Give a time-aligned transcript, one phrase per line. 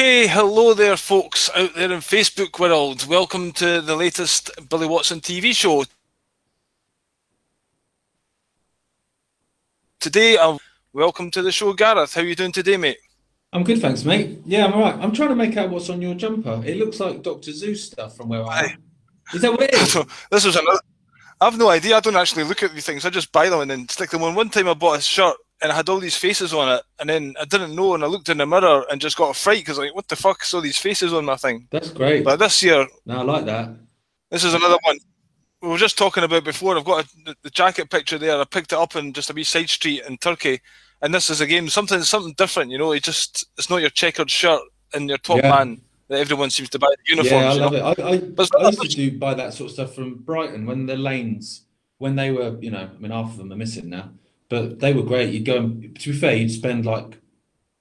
[0.00, 3.06] Okay, hello there, folks out there in Facebook world.
[3.06, 5.84] Welcome to the latest Billy Watson TV show.
[10.00, 10.56] Today, I'm
[10.94, 12.14] welcome to the show, Gareth.
[12.14, 12.96] How are you doing today, mate?
[13.52, 14.40] I'm good, thanks, mate.
[14.46, 14.94] Yeah, I'm all right.
[14.94, 16.62] I'm trying to make out what's on your jumper.
[16.64, 18.82] It looks like Doctor Seuss stuff from where I am.
[19.34, 19.92] Is that what it is?
[20.30, 20.80] this was another.
[21.42, 21.98] I've no idea.
[21.98, 23.04] I don't actually look at these things.
[23.04, 24.34] I just buy them and then stick them on.
[24.34, 27.08] One time, I bought a shirt and I had all these faces on it, and
[27.08, 29.58] then I didn't know, and I looked in the mirror and just got a fright
[29.58, 30.42] because like, what the fuck?
[30.42, 31.68] Is all these faces on my thing.
[31.70, 32.24] That's great.
[32.24, 33.70] But this year, no, I like that.
[34.30, 34.98] This is another one.
[35.60, 36.76] We were just talking about before.
[36.76, 38.40] I've got a, the jacket picture there.
[38.40, 40.60] I picked it up in just a wee side street in Turkey,
[41.02, 42.70] and this is again something something different.
[42.70, 44.62] You know, it just it's not your checkered shirt
[44.94, 45.50] and your top yeah.
[45.50, 47.32] man that everyone seems to buy the uniforms.
[47.32, 47.90] Yeah, I love know?
[47.90, 47.98] it.
[47.98, 50.96] I, I, I used to do buy that sort of stuff from Brighton when the
[50.96, 51.66] lanes
[51.98, 54.10] when they were, you know, I mean, half of them are missing now
[54.50, 55.32] but they were great.
[55.32, 57.18] You'd go and to be fair, you'd spend like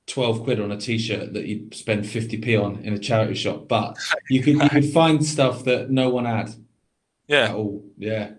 [0.08, 3.68] twelve quid on a t-shirt that you'd spend fifty p on in a charity shop,
[3.68, 3.98] but
[4.30, 6.54] you could you could find stuff that no one had.
[7.28, 7.52] Yeah.
[7.52, 8.32] Oh, yeah.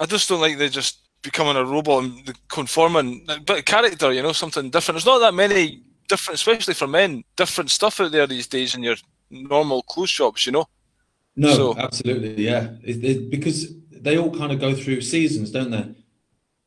[0.00, 4.32] I just don't like they just becoming a robot and conforming, but character, you know,
[4.32, 4.96] something different.
[4.96, 8.82] There's not that many different, especially for men, different stuff out there these days in
[8.82, 8.96] your
[9.30, 10.66] normal clothes shops, you know.
[11.36, 12.70] No, so, absolutely, yeah.
[12.82, 15.94] It, it, because they all kind of go through seasons, don't they?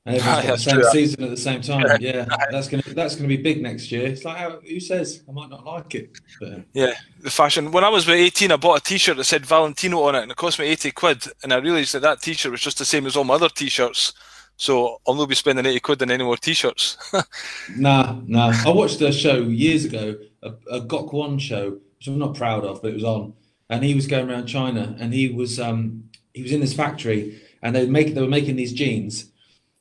[0.07, 0.91] Everyone's got the same true.
[0.91, 1.97] season at the same time.
[1.99, 4.07] Yeah, that's gonna that's gonna be big next year.
[4.07, 6.17] It's like who says I might not like it.
[6.39, 7.71] But, yeah, the fashion.
[7.71, 10.31] When I was about eighteen, I bought a T-shirt that said Valentino on it, and
[10.31, 11.23] it cost me eighty quid.
[11.43, 14.13] And I realised that that T-shirt was just the same as all my other T-shirts.
[14.55, 16.97] So I'll not be spending eighty quid on any more T-shirts.
[17.77, 18.53] nah, nah.
[18.65, 22.63] I watched a show years ago, a, a Gok Wan show, which I'm not proud
[22.63, 23.33] of, but it was on,
[23.69, 27.41] and he was going around China, and he was um he was in this factory,
[27.61, 29.31] and they make they were making these jeans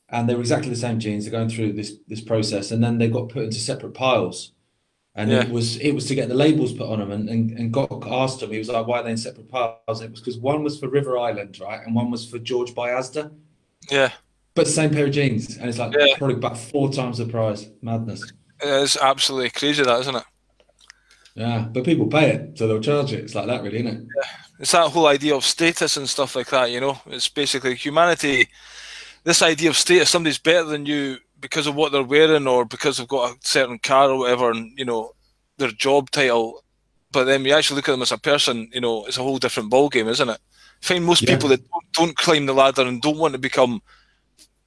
[0.09, 1.25] and they were exactly the same genes.
[1.25, 4.53] They're going through this this process, and then they got put into separate piles.
[5.15, 5.41] And yeah.
[5.41, 8.09] it was it was to get the labels put on them, and and, and Gok
[8.11, 8.51] asked him.
[8.51, 10.79] He was like, "Why are they in separate piles?" And it was because one was
[10.79, 13.31] for River Island, right, and one was for George by Asda.
[13.89, 14.11] Yeah.
[14.53, 16.17] But same pair of jeans, and it's like yeah.
[16.17, 17.67] probably about four times the price.
[17.81, 18.31] Madness.
[18.59, 20.23] It's absolutely crazy, that isn't it?
[21.35, 23.23] Yeah, but people pay it, so they'll charge it.
[23.23, 24.07] It's like that, really, isn't it?
[24.17, 24.29] Yeah.
[24.59, 26.71] It's that whole idea of status and stuff like that.
[26.71, 28.49] You know, it's basically humanity
[29.23, 32.97] this idea of status, somebody's better than you because of what they're wearing or because
[32.97, 35.13] they've got a certain car or whatever, and you know
[35.57, 36.63] their job title.
[37.11, 39.37] But then you actually look at them as a person, you know, it's a whole
[39.37, 40.39] different ball game, isn't it?
[40.83, 41.33] I find most yeah.
[41.33, 43.81] people that don't, don't climb the ladder and don't want to become,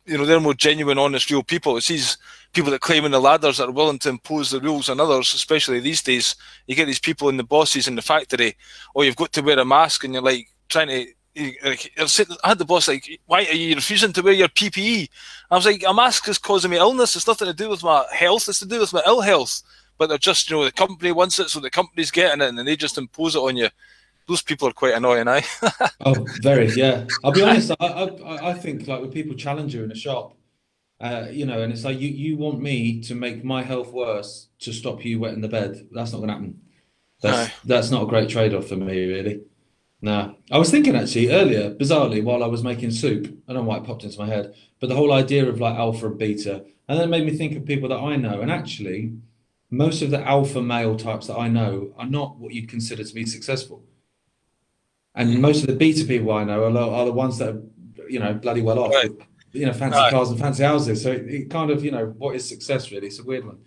[0.06, 1.77] you know, they're more genuine, honest, real people.
[1.77, 2.17] It's these
[2.53, 5.34] people that climb in the ladders that are willing to impose the rules on others,
[5.34, 6.34] especially these days.
[6.67, 8.56] You get these people in the bosses in the factory,
[8.94, 11.06] or you've got to wear a mask, and you're like trying to
[11.37, 15.09] like, I had the boss like, why are you refusing to wear your PPE?
[15.51, 17.17] I was like, a mask is causing me illness.
[17.17, 18.49] It's nothing to do with my health.
[18.49, 19.63] It's to do with my ill health.
[19.99, 22.59] But they're just, you know, the company wants it, so the company's getting it, and
[22.59, 23.69] then they just impose it on you.
[24.27, 25.43] Those people are quite annoying, eh?
[26.07, 27.05] oh, very, yeah.
[27.23, 27.73] I'll be honest.
[27.79, 30.37] I, I, I think like when people challenge you in a shop,
[31.01, 34.49] uh, you know, and it's like you, you want me to make my health worse
[34.61, 35.89] to stop you wetting the bed.
[35.91, 36.61] That's not going to happen.
[37.23, 37.55] That's no.
[37.65, 39.41] that's not a great trade off for me, really.
[40.03, 43.27] No, I was thinking actually earlier, bizarrely, while I was making soup.
[43.47, 45.77] I don't know why it popped into my head, but the whole idea of like
[45.77, 48.41] alpha and beta, and then it made me think of people that I know.
[48.41, 49.12] And actually,
[49.71, 53.15] most of the alpha male types that I know are not what you'd consider to
[53.15, 53.84] be successful.
[55.15, 55.41] And mm.
[55.41, 57.62] most of the beta people I know are, are the ones that are,
[58.09, 59.11] you know, bloody well off, right.
[59.11, 60.11] with, you know, fancy right.
[60.11, 61.03] cars and fancy houses.
[61.03, 63.09] So it, it kind of, you know, what is success really?
[63.09, 63.59] It's a weird one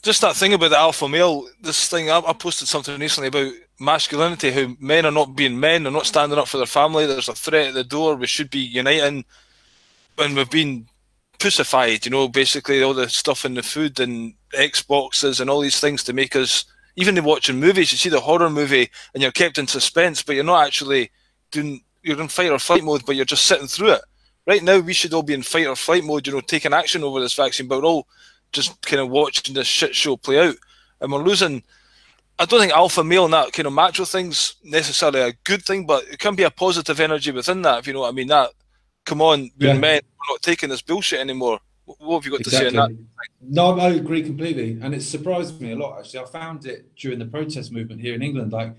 [0.00, 1.48] just that thing about the alpha male.
[1.60, 4.50] This thing I, I, posted something recently about masculinity.
[4.50, 5.82] How men are not being men.
[5.82, 7.06] They're not standing up for their family.
[7.06, 8.16] There's a threat at the door.
[8.16, 9.24] We should be uniting,
[10.18, 10.86] and we've been
[11.38, 12.04] pussified.
[12.04, 16.02] You know, basically all the stuff in the food and Xboxes and all these things
[16.04, 16.64] to make us.
[16.96, 20.44] Even watching movies, you see the horror movie and you're kept in suspense, but you're
[20.44, 21.10] not actually
[21.52, 21.80] doing.
[22.02, 24.00] You're in fight or flight mode, but you're just sitting through it.
[24.46, 26.26] Right now, we should all be in fight or flight mode.
[26.26, 28.08] You know, taking action over this vaccine, but we're all
[28.52, 30.56] just kind of watching this shit show play out,
[31.00, 31.62] and we're losing.
[32.38, 35.86] I don't think alpha male and that kind of macho thing's necessarily a good thing,
[35.86, 38.28] but it can be a positive energy within that, if you know what I mean.
[38.28, 38.50] That,
[39.04, 41.58] come on, we're men, we're not taking this bullshit anymore.
[41.84, 42.70] What have you got exactly.
[42.70, 42.98] to say on that?
[43.40, 45.98] No, I agree completely, and it surprised me a lot.
[45.98, 48.52] Actually, I found it during the protest movement here in England.
[48.52, 48.74] Like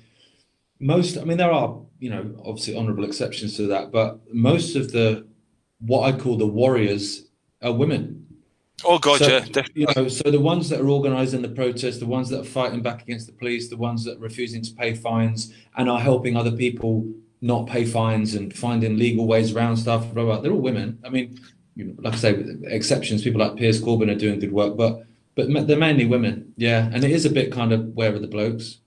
[0.79, 4.91] most, I mean, there are you know obviously honourable exceptions to that, but most of
[4.91, 5.27] the
[5.79, 7.25] what I call the warriors
[7.61, 8.27] are women.
[8.85, 9.81] Oh God, so, yeah, definitely.
[9.81, 12.81] You know, so the ones that are organising the protests, the ones that are fighting
[12.81, 16.35] back against the police, the ones that are refusing to pay fines and are helping
[16.35, 17.05] other people
[17.41, 20.41] not pay fines and finding legal ways around stuff, blah blah.
[20.41, 20.99] They're all women.
[21.05, 21.39] I mean,
[21.75, 23.23] you know, like I say, exceptions.
[23.23, 25.05] People like Piers Corbyn are doing good work, but
[25.35, 26.53] but they're mainly women.
[26.57, 28.79] Yeah, and it is a bit kind of where are the blokes?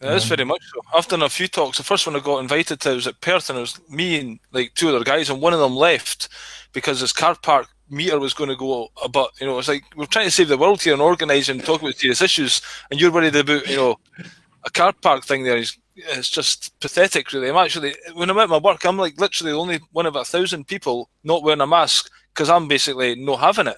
[0.00, 0.80] It is very much so.
[0.98, 1.76] I've done a few talks.
[1.76, 4.40] The first one I got invited to was at Perth, and it was me and
[4.50, 6.28] like two other guys, and one of them left
[6.72, 10.06] because his car park meter was going to go but you know it's like we're
[10.06, 13.12] trying to save the world here and organise and talk about serious issues and you're
[13.12, 13.98] worried about you know
[14.64, 15.56] a car park thing there.
[15.56, 17.50] Is it's just pathetic really.
[17.50, 20.66] I'm actually when i'm at my work i'm like literally only one of a thousand
[20.66, 23.76] people not wearing a mask because i'm basically not having it.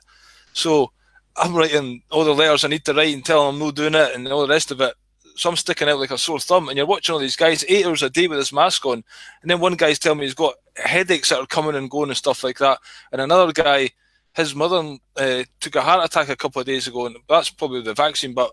[0.53, 0.93] So
[1.37, 4.15] i'm writing all the letters i need to write and telling them no doing it
[4.15, 4.95] and all the rest of it.
[5.37, 6.69] So I'm sticking out like a sore thumb.
[6.69, 9.03] And you're watching all these guys eight hours a day with this mask on,
[9.43, 12.17] and then one guy's telling me he's got headaches that are coming and going and
[12.17, 12.79] stuff like that,
[13.11, 13.91] and another guy
[14.35, 17.83] his mother uh, took a heart attack a couple of days ago, and that's probably
[17.83, 18.35] the vaccine.
[18.35, 18.53] But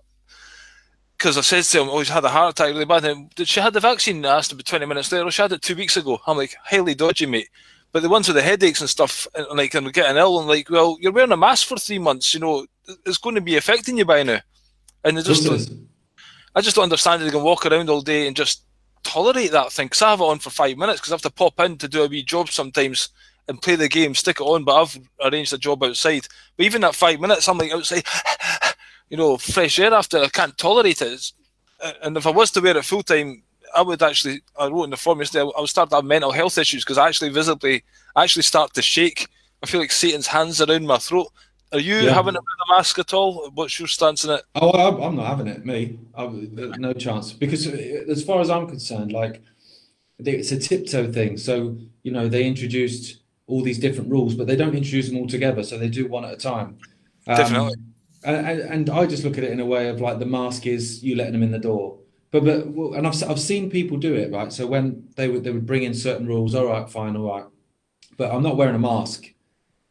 [1.18, 3.48] because I said to him, "Oh, he's had a heart attack really bad," and did
[3.48, 4.26] she had the vaccine?
[4.26, 5.26] I asked him 20 minutes later.
[5.26, 6.20] Oh, she had it two weeks ago.
[6.28, 7.50] I'm like, highly dodgy, mate.
[7.92, 10.70] But the ones with the headaches and stuff, and like, and getting ill, and like,
[10.70, 12.34] well, you're wearing a mask for three months.
[12.34, 12.66] You know,
[13.06, 14.40] it's going to be affecting you by now.
[15.04, 15.88] And they just, don't,
[16.56, 17.22] I just don't understand.
[17.22, 18.64] that They can walk around all day and just
[19.04, 19.88] tolerate that thing.
[19.88, 21.88] Because I have it on for five minutes because I have to pop in to
[21.88, 23.10] do a wee job sometimes
[23.48, 24.64] and play the game, stick it on.
[24.64, 26.28] But I've arranged a job outside.
[26.58, 28.04] But even that five minutes, I'm like outside,
[29.10, 30.20] you know, fresh air after.
[30.20, 31.32] I can't tolerate it.
[31.82, 33.44] Uh, and if I was to wear it full time,
[33.76, 34.42] I would actually.
[34.60, 35.50] I wrote in the form yesterday.
[35.56, 37.84] I would start to have mental health issues because I actually visibly,
[38.16, 39.28] I actually start to shake.
[39.64, 41.32] I feel like Satan's hands around my throat.
[41.74, 42.14] Are you yeah.
[42.14, 43.50] having a mask at all?
[43.54, 44.46] What's your stance on it?
[44.56, 45.66] Oh, I'm not having it.
[45.66, 47.32] Me, I'm, no chance.
[47.32, 49.42] Because uh, as far as I'm concerned, like
[50.20, 51.38] it's a tiptoe thing.
[51.38, 53.21] So you know, they introduced
[53.52, 55.62] all these different rules, but they don't introduce them all together.
[55.62, 56.78] So they do one at a time.
[57.28, 57.76] Um, Definitely.
[58.24, 61.04] And, and, I just look at it in a way of like the mask is
[61.04, 61.98] you letting them in the door.
[62.32, 64.54] But but and I've I've seen people do it right.
[64.54, 66.56] So when they would they would bring in certain rules.
[66.56, 67.46] All right, fine, all right.
[68.18, 69.26] But I'm not wearing a mask.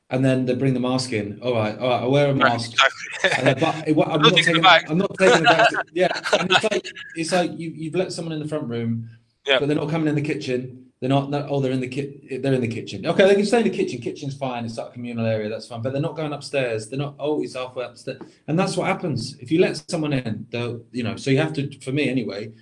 [0.09, 1.39] And then they bring the mask in.
[1.41, 2.03] All right, all right.
[2.03, 2.73] I wear a mask.
[3.23, 5.71] But I'm, not taking, I'm not taking it back.
[5.93, 9.11] Yeah, and it's like it's like you, you've let someone in the front room,
[9.47, 9.59] yeah.
[9.59, 12.43] but they're not coming in the kitchen they're not, not oh, they're in the kit.
[12.43, 13.07] They're in the kitchen.
[13.07, 14.03] Okay, they can stay in the kitchen.
[14.03, 14.67] Kitchen's fine.
[14.67, 15.49] It's a communal area.
[15.49, 15.81] That's fine.
[15.81, 16.89] But they're not going upstairs.
[16.89, 17.15] They're not.
[17.19, 18.21] Oh, it's halfway upstairs.
[18.49, 20.47] And that's what happens if you let someone in.
[20.51, 21.17] They'll, you know.
[21.17, 22.53] So you have to, for me anyway,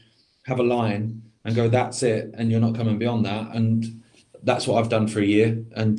[0.47, 1.69] have a line and go.
[1.69, 2.33] That's it.
[2.35, 3.57] And you're not coming beyond that.
[3.57, 4.03] And
[4.45, 5.61] that's what I've done for a year.
[5.75, 5.99] And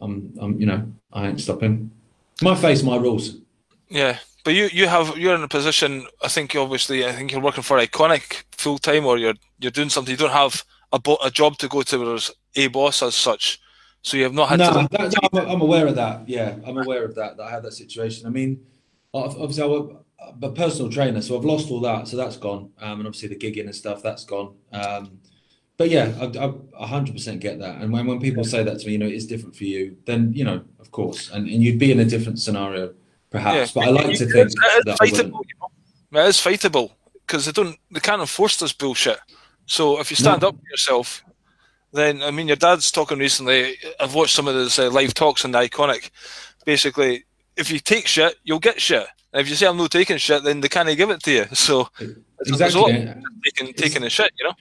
[0.00, 1.92] I'm, I'm, you know, I ain't stopping.
[2.42, 3.36] My face, my rules.
[3.88, 6.06] Yeah, but you, you have you're in a position.
[6.22, 9.90] I think obviously, I think you're working for Ickonic full time, or you're you're doing
[9.90, 10.10] something.
[10.10, 13.14] You don't have a, bo- a job to go to where there's a boss as
[13.14, 13.60] such.
[14.02, 14.88] So you have not had no, to.
[14.90, 16.28] That, no, I'm, I'm, aware of that.
[16.28, 17.36] Yeah, I'm aware of that.
[17.36, 18.26] That I had that situation.
[18.26, 18.64] I mean,
[19.12, 19.98] obviously, I'm
[20.42, 22.08] a personal trainer, so I've lost all that.
[22.08, 22.70] So that's gone.
[22.80, 24.54] Um, and obviously, the gigging and stuff that's gone.
[24.72, 25.18] Um,
[25.76, 27.80] but yeah, I, hundred percent get that.
[27.80, 30.32] And when, when people say that to me, you know, it's different for you, then
[30.32, 32.94] you know, of course, and, and you'd be in a different scenario,
[33.30, 33.74] perhaps.
[33.74, 33.82] Yeah.
[33.82, 34.50] But I like to think
[34.84, 35.40] that fightable,
[36.12, 36.90] it is fightable
[37.26, 39.18] because they don't, they can't enforce this bullshit.
[39.68, 40.48] So if you stand no.
[40.48, 41.24] up for yourself,
[41.92, 43.76] then I mean, your dad's talking recently.
[44.00, 46.10] I've watched some of his uh, live talks on the Ickonic.
[46.64, 47.24] Basically,
[47.56, 49.06] if you take shit, you'll get shit.
[49.32, 51.44] And if you say I'm not taking shit, then they can't give it to you.
[51.54, 51.88] So
[52.40, 53.12] exactly,
[53.44, 54.54] taking taking the shit, you know.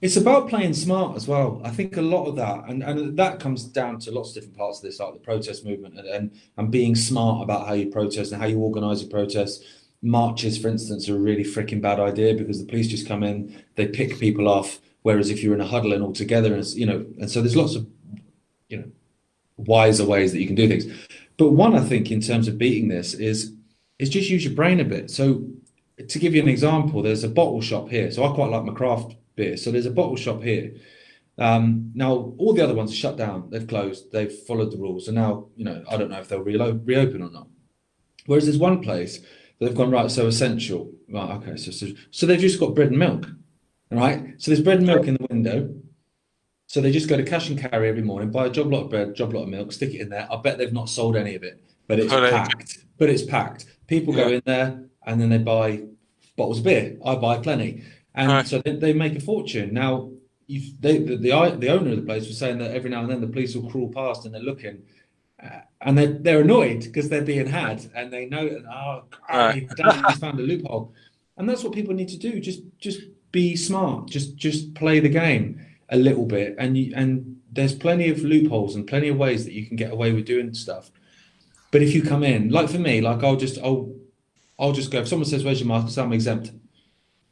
[0.00, 1.62] It's about playing smart as well.
[1.64, 4.58] I think a lot of that, and, and that comes down to lots of different
[4.58, 7.86] parts of this, like the protest movement and, and, and being smart about how you
[7.86, 9.64] protest and how you organise your protests
[10.04, 13.62] marches, for instance, are a really freaking bad idea because the police just come in,
[13.74, 14.78] they pick people off.
[15.02, 17.56] Whereas if you're in a huddle and all together, and you know, and so there's
[17.56, 17.86] lots of,
[18.68, 18.90] you know,
[19.56, 20.86] wiser ways that you can do things.
[21.36, 23.52] But one, I think, in terms of beating this is
[23.98, 25.10] is just use your brain a bit.
[25.10, 25.44] So
[26.08, 28.10] to give you an example, there's a bottle shop here.
[28.10, 29.56] So I quite like my craft beer.
[29.56, 30.74] So there's a bottle shop here.
[31.38, 33.50] Um, now all the other ones are shut down.
[33.50, 34.12] They've closed.
[34.12, 35.08] They've followed the rules.
[35.08, 37.48] And now, you know, I don't know if they'll re- reopen or not.
[38.26, 39.20] Whereas there's one place
[39.64, 40.10] They've gone right.
[40.10, 41.30] So essential, right?
[41.36, 43.28] Okay, so, so so they've just got bread and milk,
[43.90, 44.34] right?
[44.38, 45.74] So there's bread and milk in the window.
[46.66, 48.90] So they just go to cash and carry every morning, buy a job lot of
[48.90, 50.26] bread, job lot of milk, stick it in there.
[50.30, 52.78] I bet they've not sold any of it, but it's oh, packed.
[52.98, 53.66] But it's packed.
[53.86, 54.24] People yeah.
[54.24, 55.84] go in there and then they buy
[56.36, 56.96] bottles of beer.
[57.04, 58.46] I buy plenty, and right.
[58.46, 59.74] so they, they, make a fortune.
[59.74, 60.10] Now,
[60.48, 63.20] they, the, the the owner of the place was saying that every now and then
[63.20, 64.82] the police will crawl past and they're looking,
[65.80, 70.40] and they're, they're annoyed because they're being had and they know oh God, he's found
[70.40, 70.92] a loophole.
[71.36, 72.40] And that's what people need to do.
[72.40, 73.00] Just just
[73.32, 74.08] be smart.
[74.08, 76.54] Just just play the game a little bit.
[76.58, 79.92] And you, and there's plenty of loopholes and plenty of ways that you can get
[79.92, 80.90] away with doing stuff.
[81.70, 83.92] But if you come in like for me like i'll just i'll
[84.60, 86.52] i'll just go if someone says where's your mask so i'm exempt.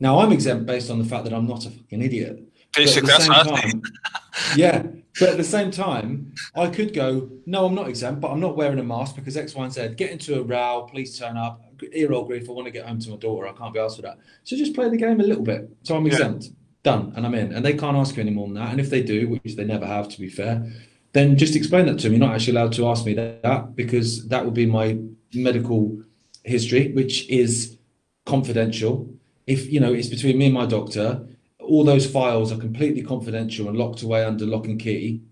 [0.00, 2.42] Now i'm exempt based on the fact that i'm not a fucking idiot
[2.74, 3.82] Basically, that's time,
[4.56, 4.82] yeah
[5.18, 8.56] but at the same time, I could go, no, I'm not exempt, but I'm not
[8.56, 9.88] wearing a mask because X, Y, and Z.
[9.96, 11.62] Get into a row, please turn up.
[11.92, 12.48] ear roll grief.
[12.48, 13.46] I want to get home to my daughter.
[13.46, 14.18] I can't be asked for that.
[14.44, 15.68] So just play the game a little bit.
[15.82, 16.44] So I'm exempt.
[16.44, 16.50] Yeah.
[16.82, 17.12] Done.
[17.14, 17.52] And I'm in.
[17.52, 18.70] And they can't ask you any more than that.
[18.70, 20.66] And if they do, which they never have, to be fair,
[21.12, 22.12] then just explain that to them.
[22.12, 24.98] You're not actually allowed to ask me that because that would be my
[25.34, 26.00] medical
[26.44, 27.76] history, which is
[28.24, 29.14] confidential.
[29.46, 31.26] If you know, it's between me and my doctor.
[31.66, 35.22] All those files are completely confidential and locked away under lock and key.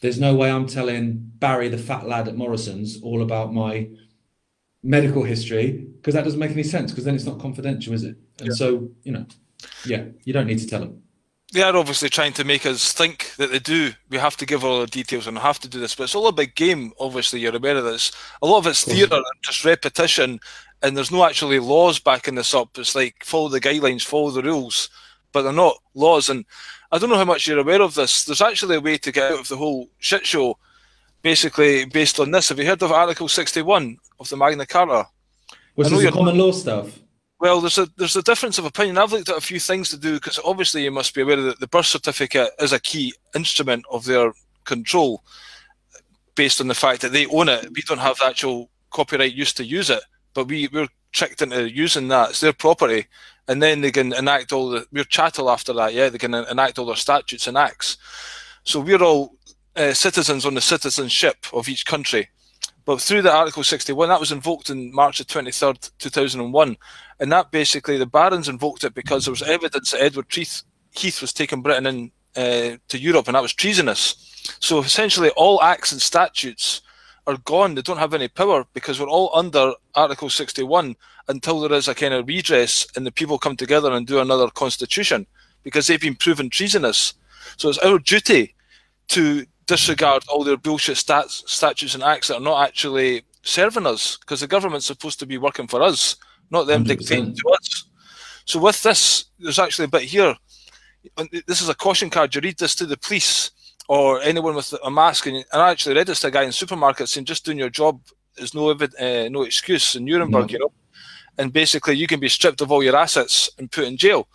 [0.00, 3.88] There's no way I'm telling Barry, the fat lad at Morrison's, all about my
[4.82, 8.16] medical history because that doesn't make any sense because then it's not confidential, is it?
[8.38, 8.54] And yeah.
[8.54, 9.26] so, you know,
[9.86, 11.02] yeah, you don't need to tell them
[11.54, 13.92] they are obviously trying to make us think that they do.
[14.10, 16.26] We have to give all the details and have to do this, but it's all
[16.26, 16.92] a big game.
[16.98, 18.10] Obviously, you're aware of this.
[18.42, 20.40] A lot of it's theatre and just repetition,
[20.82, 22.76] and there's no actually laws backing this up.
[22.76, 24.90] It's like follow the guidelines, follow the rules,
[25.34, 26.30] but they're not laws.
[26.30, 26.46] And
[26.90, 28.24] I don't know how much you're aware of this.
[28.24, 30.56] There's actually a way to get out of the whole shit show,
[31.20, 32.48] basically based on this.
[32.48, 35.08] Have you heard of Article 61 of the Magna Carta?
[35.74, 37.00] Which is the common law stuff.
[37.40, 38.96] Well, there's a there's a difference of opinion.
[38.96, 41.60] I've looked at a few things to do because obviously you must be aware that
[41.60, 45.22] the birth certificate is a key instrument of their control,
[46.36, 47.68] based on the fact that they own it.
[47.74, 50.00] We don't have the actual copyright use to use it,
[50.32, 52.30] but we we're tricked into using that.
[52.30, 53.06] It's their property,
[53.48, 55.94] and then they can enact all the we're chattel after that.
[55.94, 57.96] Yeah, they can enact all their statutes and acts.
[58.64, 59.36] So we're all
[59.76, 62.30] uh, citizens on the citizenship of each country.
[62.84, 66.76] But through the Article 61, that was invoked in March the 23rd, 2001.
[67.18, 71.32] And that basically, the Barons invoked it because there was evidence that Edward Heath was
[71.32, 74.16] taking Britain in uh, to Europe, and that was treasonous.
[74.60, 76.82] So essentially, all acts and statutes
[77.26, 77.74] are gone.
[77.74, 80.96] They don't have any power because we're all under Article 61
[81.28, 84.48] until there is a kind of redress and the people come together and do another
[84.50, 85.26] constitution
[85.62, 87.14] because they've been proven treasonous.
[87.56, 88.54] So it's our duty
[89.08, 94.16] to disregard all their bullshit stats, statutes and acts that are not actually serving us
[94.18, 96.16] because the government's supposed to be working for us,
[96.50, 96.88] not them 100%.
[96.88, 97.84] dictating to us.
[98.44, 100.34] So with this, there's actually a bit here.
[101.46, 102.34] This is a caution card.
[102.34, 103.50] You read this to the police
[103.88, 107.08] or anyone with a mask, and, I actually read this to a guy in supermarkets
[107.08, 108.00] saying just doing your job
[108.36, 110.52] is no uh, no excuse in Nuremberg, no.
[110.52, 110.72] you know.
[111.38, 114.28] And basically, you can be stripped of all your assets and put in jail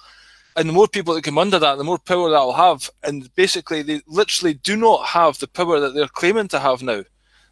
[0.60, 2.90] and the more people that come under that, the more power that will have.
[3.04, 7.04] And basically, they literally do not have the power that they're claiming to have now.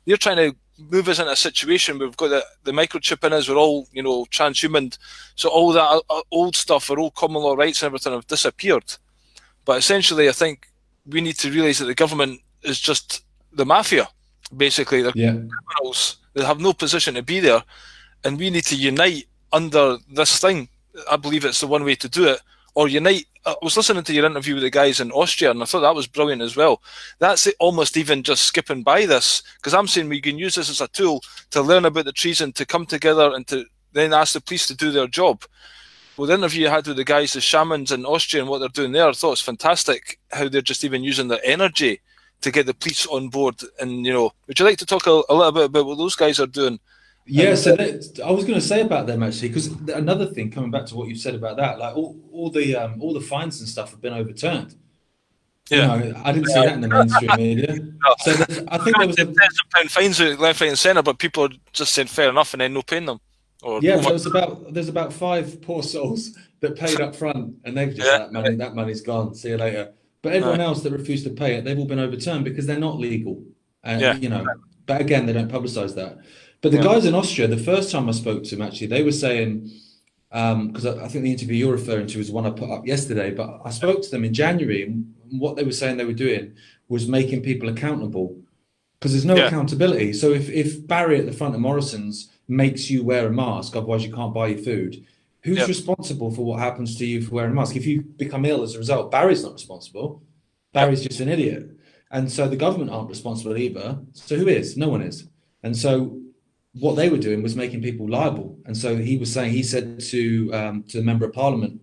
[0.06, 3.32] They're trying to move us into a situation where we've got the, the microchip in
[3.32, 4.98] us, we're all, you know, transhuman.
[5.36, 8.27] So all that uh, uh, old stuff, our old common law rights and everything have
[8.27, 8.96] disappeared.
[9.63, 10.68] But essentially, I think
[11.06, 13.24] we need to realise that the government is just
[13.54, 14.10] the mafia,
[14.56, 15.01] basically.
[15.01, 15.32] They're yeah.
[15.32, 16.18] criminals.
[16.34, 17.63] They have no position to be there.
[18.25, 20.70] And we need to unite under this thing.
[21.10, 22.39] I believe it's the one way to do it
[22.75, 23.25] or unite.
[23.46, 25.96] I was listening to your interview with the guys in Austria, and I thought that
[25.96, 26.82] was brilliant as well.
[27.20, 30.70] That's it, almost even just skipping by this, because I'm saying we can use this
[30.70, 34.34] as a tool to learn about the treason, to come together, and to then ask
[34.34, 35.44] the police to do their job.
[36.18, 38.70] Well, the interview you had with the guys, the shamans in Austria, and what they're
[38.70, 42.01] doing there, I thought it was fantastic how they're just even using their energy
[42.42, 43.56] to get the police on board.
[43.80, 46.16] And, you know, would you like to talk a, a little bit about what those
[46.16, 46.80] guys are doing?
[47.29, 50.72] Yeah, so that, I was going to say about them actually, because another thing coming
[50.72, 53.60] back to what you said about that, like all, all the um, all the fines
[53.60, 54.75] and stuff have been overturned.
[55.69, 57.75] Yeah, you know, I didn't see that in the mainstream media.
[57.75, 58.15] No.
[58.19, 58.31] So
[58.69, 62.10] I think there was a pound fines left, right, and centre, but people just said
[62.10, 63.19] fair enough and then no paying them.
[63.62, 67.75] Or yeah, there was about there's about five poor souls that paid up front, and
[67.75, 68.19] they've just yeah.
[68.19, 69.36] that money that money's gone.
[69.36, 69.93] See you later.
[70.22, 70.67] But everyone no.
[70.67, 73.43] else that refused to pay it, they've all been overturned because they're not legal,
[73.84, 74.15] and yeah.
[74.15, 74.46] you know.
[74.86, 76.19] But again, they don't publicise that.
[76.62, 76.84] But the yeah.
[76.84, 79.72] guys in Austria, the first time I spoke to them, actually, they were saying,
[80.30, 82.70] because um, I, I, think the interview you're referring to is the one I put
[82.70, 86.06] up yesterday, but I spoke to them in January, and what they were saying they
[86.06, 86.54] were doing
[86.90, 88.38] was making people accountable
[89.00, 89.48] because there's no yeah.
[89.48, 90.14] accountability.
[90.14, 94.06] So if, if Barry at the front of Morrison's makes you wear a mask, otherwise
[94.06, 95.06] you can't buy your food,
[95.42, 95.68] who's yep.
[95.68, 97.76] responsible for what happens to you for wearing a mask?
[97.76, 100.24] If you become ill as a result, Barry's not responsible.
[100.74, 101.72] Barry's just an idiot.
[102.10, 104.00] And so the government aren't responsible either.
[104.14, 104.78] So who is?
[104.78, 105.28] No one is.
[105.64, 106.20] And so
[106.79, 108.57] what they were doing was making people liable.
[108.65, 111.81] And so he was saying, he said to um, to the member of parliament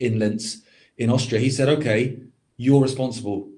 [0.00, 0.62] in Linz
[0.96, 2.18] in Austria, he said, okay,
[2.56, 3.48] you're responsible.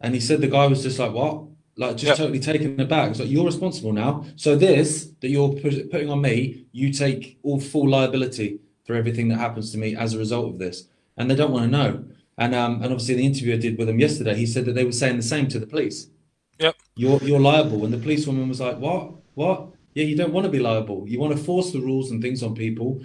[0.00, 1.44] And he said the guy was just like, what?
[1.76, 2.16] Like just yep.
[2.16, 3.10] totally taken aback.
[3.10, 4.24] It's like you're responsible now.
[4.36, 9.38] So this that you're putting on me, you take all full liability for everything that
[9.38, 10.88] happens to me as a result of this.
[11.16, 12.04] And they don't want to know.
[12.38, 14.84] And um, and obviously the interview I did with him yesterday, he said that they
[14.84, 16.08] were saying the same to the police.
[16.58, 16.76] Yep.
[16.94, 17.84] You're you're liable.
[17.84, 19.12] And the policewoman was like, What?
[19.34, 19.73] What?
[19.94, 21.04] Yeah, you don't want to be liable.
[21.08, 23.00] You want to force the rules and things on people,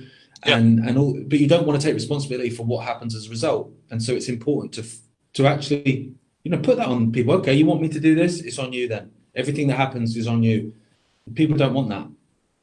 [0.45, 0.57] yeah.
[0.57, 3.29] and and all, but you don't want to take responsibility for what happens as a
[3.29, 3.71] result.
[3.91, 4.83] And so it's important to
[5.33, 7.35] to actually, you know, put that on people.
[7.35, 8.41] Okay, you want me to do this?
[8.41, 9.11] It's on you then.
[9.35, 10.73] Everything that happens is on you.
[11.35, 12.07] People don't want that.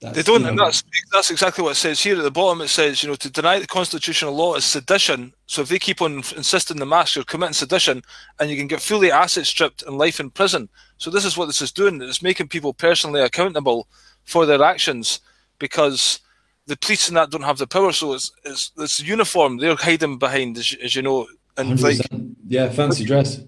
[0.00, 2.30] That's, they don't, you know, and that's that's exactly what it says here at the
[2.30, 2.60] bottom.
[2.60, 5.32] It says, you know, to deny the constitutional law is sedition.
[5.46, 8.02] So if they keep on insisting the mask, you're committing sedition,
[8.38, 10.68] and you can get fully asset stripped and life in prison.
[10.98, 12.02] So this is what this is doing.
[12.02, 13.88] It's making people personally accountable
[14.26, 15.20] for their actions
[15.58, 16.20] because
[16.66, 17.92] the police and that don't have the power.
[17.92, 19.56] So it's it's, it's uniform.
[19.56, 21.82] They're hiding behind, as, as you know, and 100%.
[21.82, 23.40] like yeah, fancy dress.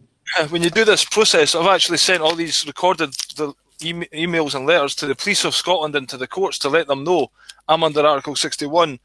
[0.51, 4.95] When you do this process, I've actually sent all these recorded the emails and letters
[4.97, 7.31] to the police of Scotland and to the courts to let them know
[7.69, 8.99] I'm under Article 61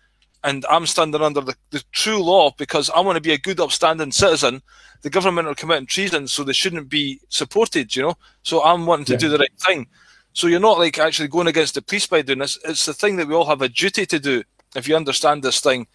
[0.43, 3.59] and I'm standing under the, the true law because I want to be a good,
[3.59, 4.61] upstanding citizen.
[5.01, 8.17] The government are committing treason, so they shouldn't be supported, you know.
[8.43, 9.19] So I'm wanting to yeah.
[9.19, 9.87] do the right thing.
[10.33, 12.57] So you're not like actually going against the police by doing this.
[12.65, 14.43] It's the thing that we all have a duty to do
[14.75, 15.87] if you understand this thing.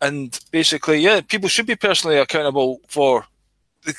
[0.00, 3.26] And basically, yeah, people should be personally accountable for.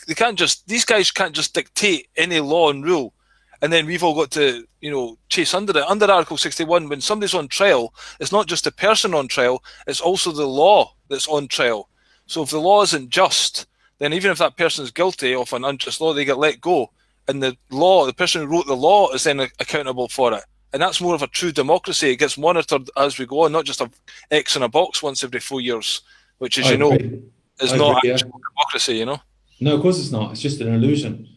[0.08, 3.14] They, can't just these guys can't just dictate any law and rule
[3.62, 7.02] and then we've all got to you know chase under it under article 61 when
[7.02, 11.28] somebody's on trial it's not just a person on trial it's also the law that's
[11.28, 11.90] on trial
[12.28, 15.66] so if the law isn't just then even if that person is guilty of an
[15.66, 16.90] unjust law they get let go
[17.28, 20.82] and the law the person who wrote the law is then accountable for it and
[20.82, 23.82] that's more of a true democracy it gets monitored as we go on not just
[23.82, 23.90] a
[24.32, 26.02] x in a box once every four years
[26.38, 28.50] which as I you know is I not agree, actual yeah.
[28.54, 29.22] democracy you know
[29.60, 31.28] no of course it's not it's just an illusion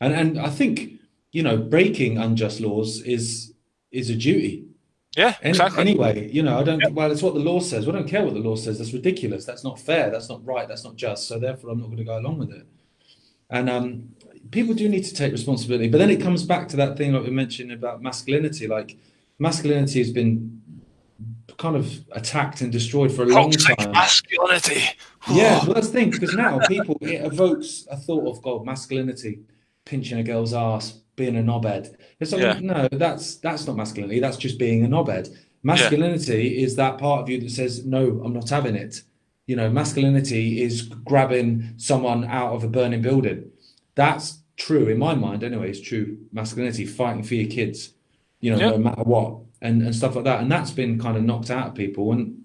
[0.00, 0.96] and and i think
[1.36, 3.52] you know, breaking unjust laws is
[3.92, 4.64] is a duty.
[5.18, 5.82] Yeah, exactly.
[5.82, 6.82] Anyway, you know, I don't.
[6.94, 7.84] Well, it's what the law says.
[7.86, 8.78] We don't care what the law says.
[8.78, 9.44] That's ridiculous.
[9.44, 10.08] That's not fair.
[10.08, 10.66] That's not right.
[10.66, 11.28] That's not just.
[11.28, 12.66] So therefore, I'm not going to go along with it.
[13.50, 14.15] And um,
[14.50, 15.88] people do need to take responsibility.
[15.88, 18.66] But then it comes back to that thing like we mentioned about masculinity.
[18.66, 18.96] Like
[19.38, 20.62] masculinity has been
[21.58, 23.92] kind of attacked and destroyed for a long time.
[23.92, 24.82] Masculinity.
[25.30, 29.40] yeah, well, that's the thing because now people it evokes a thought of God, masculinity,
[29.84, 31.94] pinching a girl's ass, being a knobhead.
[32.20, 32.58] It's like, yeah.
[32.60, 34.20] no, that's that's not masculinity.
[34.20, 35.34] That's just being a knobhead.
[35.62, 36.64] Masculinity yeah.
[36.64, 39.02] is that part of you that says, no, I'm not having it.
[39.46, 43.50] You know, masculinity is grabbing someone out of a burning building.
[43.94, 45.70] That's true in my mind, anyway.
[45.70, 47.90] It's true masculinity, fighting for your kids,
[48.40, 48.70] you know, yeah.
[48.70, 50.40] no matter what, and and stuff like that.
[50.40, 52.12] And that's been kind of knocked out of people.
[52.12, 52.44] And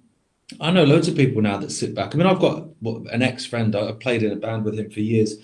[0.60, 2.14] I know loads of people now that sit back.
[2.14, 3.76] I mean, I've got an ex friend.
[3.76, 5.38] I played in a band with him for years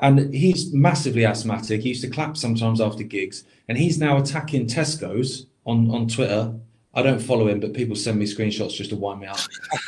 [0.00, 1.82] and he's massively asthmatic.
[1.82, 6.54] He used to clap sometimes after gigs, and he's now attacking Tesco's on, on Twitter.
[6.94, 9.38] I don't follow him, but people send me screenshots just to wind me up.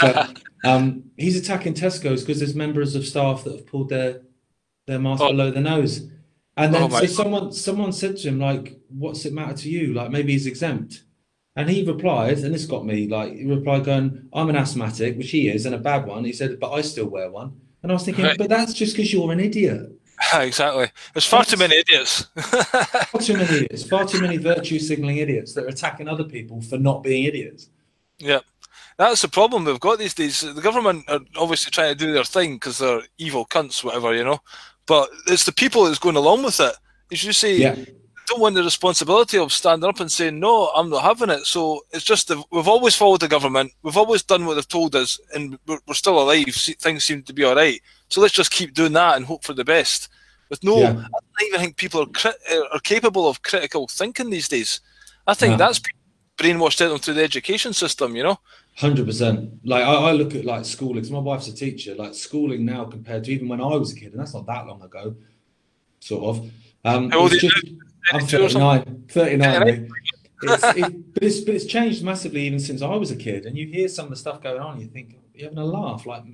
[0.00, 4.22] But um, he's attacking Tesco's because there's members of staff that have pulled their
[4.86, 5.28] their mask oh.
[5.28, 6.08] below their nose.
[6.56, 9.92] And then oh, so someone someone said to him like, "What's it matter to you?
[9.92, 11.02] Like maybe he's exempt."
[11.54, 15.30] And he replied, and this got me like he replied going, "I'm an asthmatic, which
[15.30, 17.94] he is, and a bad one." He said, "But I still wear one." And I
[17.94, 18.36] was thinking, right.
[18.36, 19.92] but that's just because you're an idiot.
[20.34, 20.90] exactly.
[21.14, 22.22] There's far that's, too many idiots.
[22.40, 23.84] far too many idiots.
[23.84, 27.68] Far too many virtue signaling idiots that are attacking other people for not being idiots.
[28.18, 28.40] Yeah.
[28.98, 30.40] That's the problem we've got these days.
[30.40, 34.24] The government are obviously trying to do their thing because they're evil cunts, whatever, you
[34.24, 34.40] know.
[34.86, 36.74] But it's the people that's going along with it.
[37.12, 37.76] As you say, yeah.
[38.26, 41.46] Don't want the responsibility of standing up and saying no i'm not having it.
[41.46, 43.72] So it's just the, we've always followed the government.
[43.82, 46.52] We've always done what they've told us and we're, we're still alive.
[46.52, 47.80] Things seem to be all right.
[48.08, 50.08] So let's just keep doing that and hope for the best.
[50.50, 50.90] With no yeah.
[50.90, 54.80] i don't even think people are, crit- uh, are capable of critical thinking these days.
[55.28, 55.58] I think yeah.
[55.58, 55.80] that's
[56.36, 58.38] brainwashed out them through the education system you know
[58.76, 59.52] Hundred percent.
[59.64, 61.02] Like I, I, look at like schooling.
[61.02, 61.94] Cause my wife's a teacher.
[61.94, 64.66] Like schooling now compared to even when I was a kid, and that's not that
[64.66, 65.16] long ago,
[66.00, 66.50] sort of.
[66.84, 67.70] Um, it's just,
[68.12, 69.04] I'm 39.
[69.08, 69.90] 39.
[70.42, 73.46] it's, it, but it's but it's changed massively even since I was a kid.
[73.46, 76.04] And you hear some of the stuff going on, you think you're having a laugh,
[76.04, 76.24] like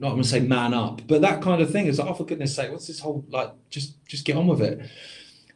[0.00, 2.24] not going to say man up, but that kind of thing is like, oh for
[2.24, 3.52] goodness sake, what's this whole like?
[3.70, 4.90] Just just get on with it.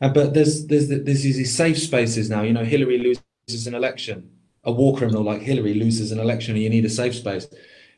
[0.01, 2.43] Uh, but there's there's there's these safe spaces now.
[2.43, 4.31] You know, Hillary loses an election,
[4.65, 7.47] a war criminal like Hillary loses an election, and you need a safe space.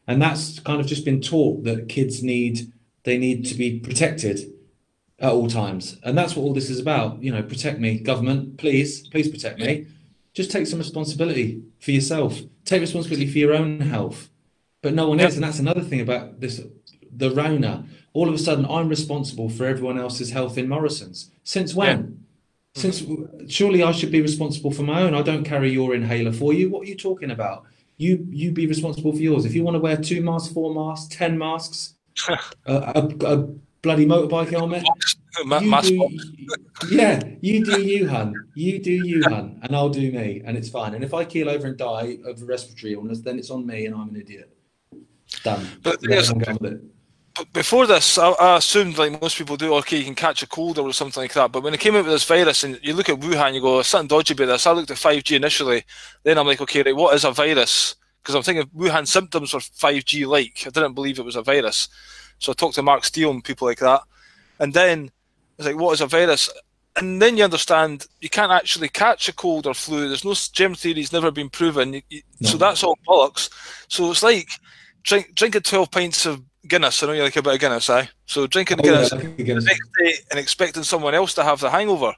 [0.07, 2.73] And that's kind of just been taught that kids need
[3.05, 4.41] they need to be protected
[5.19, 5.99] at all times.
[6.03, 7.23] And that's what all this is about.
[7.23, 9.87] You know, protect me, government, please, please protect me.
[10.33, 12.41] Just take some responsibility for yourself.
[12.65, 14.31] Take responsibility for your own health.
[14.83, 15.37] But no one is.
[15.37, 16.61] And that's another thing about this
[17.17, 17.87] the Rona.
[18.13, 21.31] All of a sudden, I'm responsible for everyone else's health in Morrison's.
[21.45, 22.24] Since when?
[22.75, 23.05] Since
[23.49, 25.15] surely I should be responsible for my own.
[25.15, 26.69] I don't carry your inhaler for you.
[26.69, 27.65] What are you talking about?
[27.99, 29.45] You you be responsible for yours.
[29.45, 31.95] If you want to wear two masks, four masks, ten masks,
[32.29, 33.37] a, a, a
[33.83, 34.83] bloody motorbike helmet.
[35.45, 36.19] you do,
[36.91, 38.35] yeah, you do you, hun.
[38.55, 40.95] You do you, hun, and I'll do me, and it's fine.
[40.95, 43.87] And if I keel over and die of a respiratory illness, then it's on me,
[43.87, 44.51] and I'm an idiot.
[45.43, 45.67] Done.
[45.83, 46.01] But
[46.61, 46.81] but
[47.53, 50.79] before this, I, I, assumed like most people do, okay, you can catch a cold
[50.79, 51.51] or something like that.
[51.51, 53.83] But when it came out with this virus, and you look at Wuhan, you go,
[53.83, 54.67] something dodgy about this.
[54.67, 55.85] I looked at 5G initially,
[56.23, 57.97] then I'm like, okay, right, what is a virus?
[58.23, 60.63] Because I'm thinking Wuhan symptoms were 5G like.
[60.67, 61.89] I didn't believe it was a virus.
[62.39, 64.03] So I talked to Mark Steele and people like that.
[64.61, 65.11] And then I
[65.59, 66.49] was like, what is a virus?
[66.97, 70.07] And then you understand you can't actually catch a cold or flu.
[70.07, 71.95] There's no germ theory's never been proven.
[71.95, 72.51] You, you, no.
[72.51, 73.51] So that's all bollocks.
[73.89, 74.49] So it's like
[75.03, 77.03] drink, drinking 12 pints of Guinness.
[77.03, 78.07] I know you like a bit of Guinness, eh?
[78.27, 79.65] So drinking oh, Guinness, yeah, Guinness.
[79.65, 82.15] the next day and expecting someone else to have the hangover,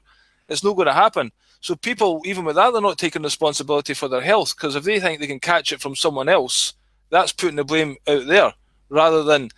[0.47, 1.31] it's not going to happen.
[1.59, 4.99] So people, even with that, they're not taking responsibility for their health because if they
[4.99, 6.73] think they can catch it from someone else,
[7.09, 8.53] that's putting the blame out there
[8.89, 9.49] rather than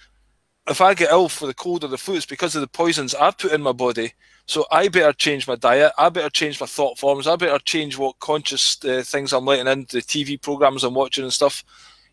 [0.67, 3.15] if I get ill for the cold or the flu, it's because of the poisons
[3.15, 4.13] I've put in my body.
[4.45, 5.91] So I better change my diet.
[5.97, 7.27] I better change my thought forms.
[7.27, 11.23] I better change what conscious uh, things I'm letting into the TV programs I'm watching
[11.23, 11.63] and stuff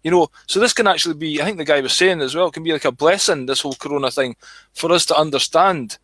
[0.07, 2.53] you know, so this can actually be, I think the guy was saying as well,
[2.53, 4.37] can be like a blessing, this whole corona thing,
[4.73, 5.99] for us to understand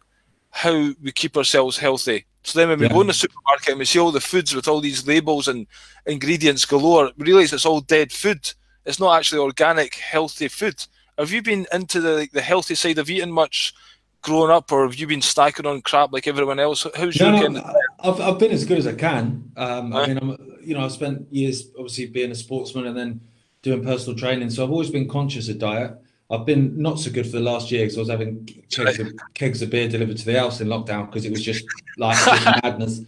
[0.50, 2.26] how we keep ourselves healthy.
[2.42, 2.94] So then when we yeah.
[2.94, 5.68] go in the supermarket and we see all the foods with all these labels and
[6.04, 8.52] ingredients galore, we realise it's all dead food.
[8.84, 10.84] It's not actually organic, healthy food.
[11.16, 13.72] Have you been into the like, the healthy side of eating much
[14.20, 16.88] growing up, or have you been stacking on crap like everyone else?
[16.96, 19.52] How's no, your no, I've, I've been as good as I can.
[19.56, 23.20] Um, I mean, I'm, you know, I've spent years obviously being a sportsman and then
[23.62, 24.50] doing personal training.
[24.50, 25.96] So I've always been conscious of diet.
[26.30, 29.12] I've been not so good for the last year because I was having kegs of,
[29.34, 31.64] kegs of beer delivered to the house in lockdown because it was just
[31.98, 32.16] like
[32.62, 33.02] madness.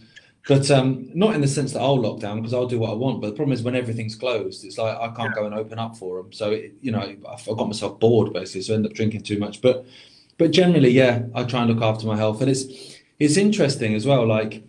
[0.47, 2.93] But um, not in the sense that I'll lock down because I'll do what I
[2.93, 3.19] want.
[3.19, 5.97] But the problem is when everything's closed, it's like I can't go and open up
[5.97, 6.31] for them.
[6.31, 7.15] So it, you know, I
[7.45, 9.59] got myself bored basically, so I end up drinking too much.
[9.59, 9.85] But
[10.37, 12.65] but generally, yeah, I try and look after my health, and it's
[13.17, 14.27] it's interesting as well.
[14.27, 14.63] Like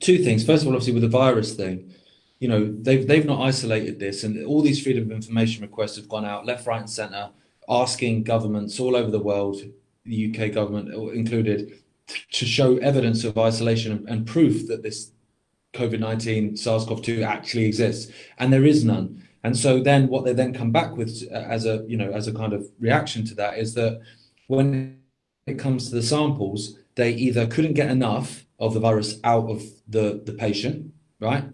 [0.00, 0.44] two things.
[0.44, 1.94] First of all, obviously with the virus thing,
[2.38, 6.08] you know they've they've not isolated this, and all these freedom of information requests have
[6.08, 7.30] gone out left, right, and centre,
[7.68, 9.60] asking governments all over the world,
[10.04, 11.80] the UK government included,
[12.32, 15.10] to show evidence of isolation and proof that this
[15.74, 19.22] COVID nineteen SARS-CoV-2 actually exists, and there is none.
[19.44, 22.28] And so then what they then come back with uh, as a you know as
[22.28, 24.00] a kind of reaction to that is that
[24.46, 25.00] when
[25.46, 29.62] it comes to the samples, they either couldn't get enough of the virus out of
[29.88, 31.44] the the patient, right?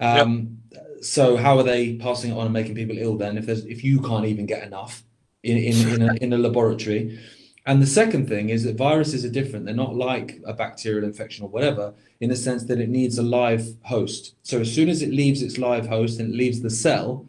[0.00, 0.82] Um, yep.
[1.02, 3.84] So how are they passing it on and making people ill then if there's if
[3.84, 5.02] you can't even get enough
[5.42, 7.18] in in in a, in a laboratory?
[7.66, 9.64] And the second thing is that viruses are different.
[9.64, 13.22] They're not like a bacterial infection or whatever, in the sense that it needs a
[13.22, 14.34] live host.
[14.42, 17.26] So as soon as it leaves its live host and it leaves the cell,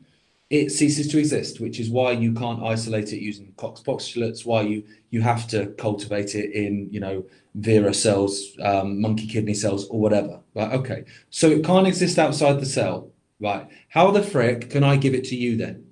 [0.50, 4.62] it ceases to exist, which is why you can't isolate it using Koch's postulates, why
[4.62, 9.88] you you have to cultivate it in, you know, Vero cells, um, monkey kidney cells,
[9.88, 10.42] or whatever.
[10.54, 10.74] Right?
[10.74, 11.06] Okay.
[11.30, 13.12] So it can't exist outside the cell.
[13.40, 13.68] Right.
[13.90, 15.86] How the frick can I give it to you then?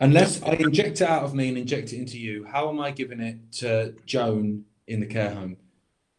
[0.00, 2.90] Unless I inject it out of me and inject it into you, how am I
[2.90, 5.56] giving it to Joan in the care home?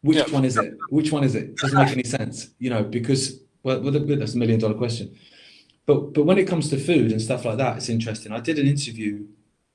[0.00, 0.24] Which yeah.
[0.30, 0.74] one is it?
[0.88, 1.56] Which one is it?
[1.56, 5.14] Doesn't make any sense, you know, because well, well that's a million dollar question.
[5.86, 8.32] But but when it comes to food and stuff like that, it's interesting.
[8.32, 9.26] I did an interview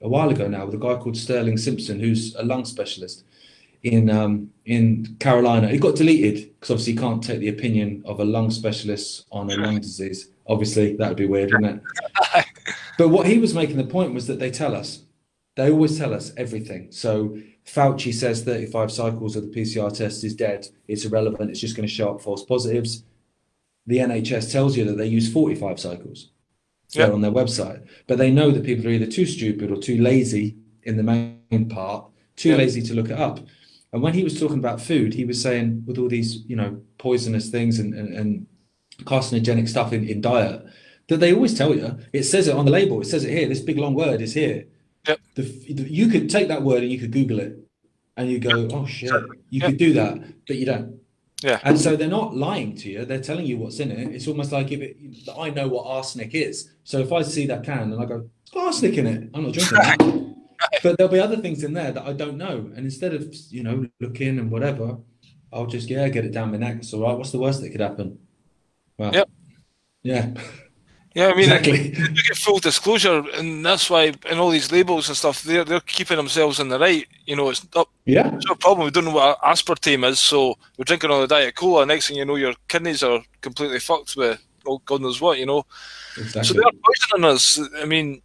[0.02, 3.24] a while ago now with a guy called Sterling Simpson, who's a lung specialist,
[3.84, 5.68] in um, in Carolina.
[5.68, 9.50] It got deleted because obviously you can't take the opinion of a lung specialist on
[9.52, 10.30] a lung disease.
[10.48, 11.84] Obviously, that would be weird, wouldn't
[12.36, 12.46] it?
[12.98, 15.04] but what he was making the point was that they tell us,
[15.56, 16.92] they always tell us everything.
[16.92, 20.68] So Fauci says 35 cycles of the PCR test is dead.
[20.88, 21.52] It's irrelevant.
[21.52, 23.04] It's just going to show up false positives.
[23.88, 26.30] The NHS tells you that they use 45 cycles
[26.92, 27.12] yep.
[27.12, 30.58] on their website, but they know that people are either too stupid or too lazy
[30.84, 32.60] in the main part, too yep.
[32.60, 33.40] lazy to look it up.
[33.92, 36.80] And when he was talking about food, he was saying with all these, you know,
[36.98, 38.48] poisonous things and, and, and
[39.04, 40.64] carcinogenic stuff in, in diet,
[41.08, 43.48] that they always tell you, it says it on the label, it says it here,
[43.48, 44.66] this big long word is here.
[45.08, 45.20] Yep.
[45.36, 47.58] The, you could take that word and you could Google it
[48.16, 49.12] and you go, oh shit,
[49.50, 49.70] you yep.
[49.70, 50.99] could do that, but you don't.
[51.42, 51.60] Yeah.
[51.64, 54.14] And so they're not lying to you, they're telling you what's in it.
[54.14, 54.98] It's almost like if it,
[55.38, 56.72] I know what arsenic is.
[56.84, 59.44] So if I see that can and I go, it's got arsenic in it, I'm
[59.44, 60.36] not drinking that.
[60.84, 62.58] but there'll be other things in there that I don't know.
[62.76, 64.98] And instead of you know looking and whatever,
[65.54, 66.78] I'll just yeah get it down my neck.
[66.80, 67.18] It's all right.
[67.18, 68.20] What's the worst that could happen?
[68.98, 69.30] Well, yep.
[70.04, 70.34] Yeah.
[71.16, 71.90] Yeah, I mean, exactly.
[71.90, 76.18] get full disclosure, and that's why in all these labels and stuff, they're they're keeping
[76.18, 77.08] themselves in the right.
[77.26, 78.86] You know, it's not yeah, it's no problem.
[78.86, 81.86] We don't know what aspartame is, so we're drinking all the diet cola.
[81.86, 85.40] Next thing you know, your kidneys are completely fucked with oh, God knows what.
[85.40, 85.66] You know,
[86.18, 86.44] exactly.
[86.44, 87.60] so they're poisoning us.
[87.78, 88.22] I mean,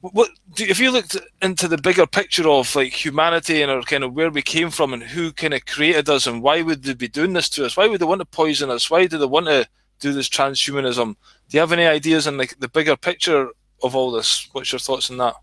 [0.00, 4.12] what if you looked into the bigger picture of like humanity and our kind of
[4.12, 7.08] where we came from and who kind of created us and why would they be
[7.08, 7.76] doing this to us?
[7.76, 8.90] Why would they want to poison us?
[8.90, 9.66] Why do they want to
[10.00, 11.16] do this transhumanism?
[11.48, 13.48] Do you have any ideas on like the bigger picture
[13.82, 14.48] of all this?
[14.52, 15.34] What's your thoughts on that?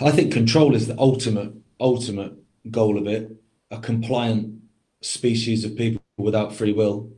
[0.00, 2.32] I think control is the ultimate ultimate
[2.70, 3.30] goal of it.
[3.70, 4.60] A compliant
[5.02, 7.10] species of people without free will.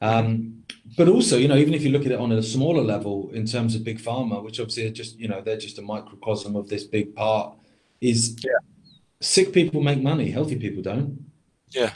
[0.00, 0.64] Um,
[0.96, 3.44] but also, you know, even if you look at it on a smaller level in
[3.46, 6.68] terms of big pharma, which obviously are just, you know, they're just a microcosm of
[6.68, 7.56] this big part,
[8.00, 8.50] is Yeah.
[9.20, 11.26] sick people make money, healthy people don't.
[11.70, 11.92] Yeah.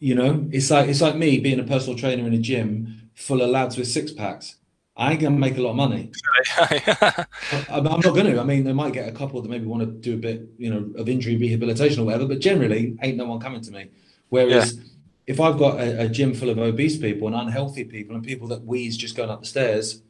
[0.00, 3.42] You know, it's like it's like me being a personal trainer in a gym full
[3.42, 4.56] of lads with six packs.
[4.98, 6.10] I ain't gonna make a lot of money.
[6.56, 7.26] I-
[7.68, 8.40] I'm I'm not going to.
[8.40, 10.70] I mean, they might get a couple that maybe want to do a bit, you
[10.70, 13.88] know, of injury rehabilitation or whatever, but generally, ain't no one coming to me.
[14.30, 14.78] Whereas
[15.26, 18.48] if I've got a, a gym full of obese people and unhealthy people and people
[18.48, 20.02] that wheeze just going up the stairs,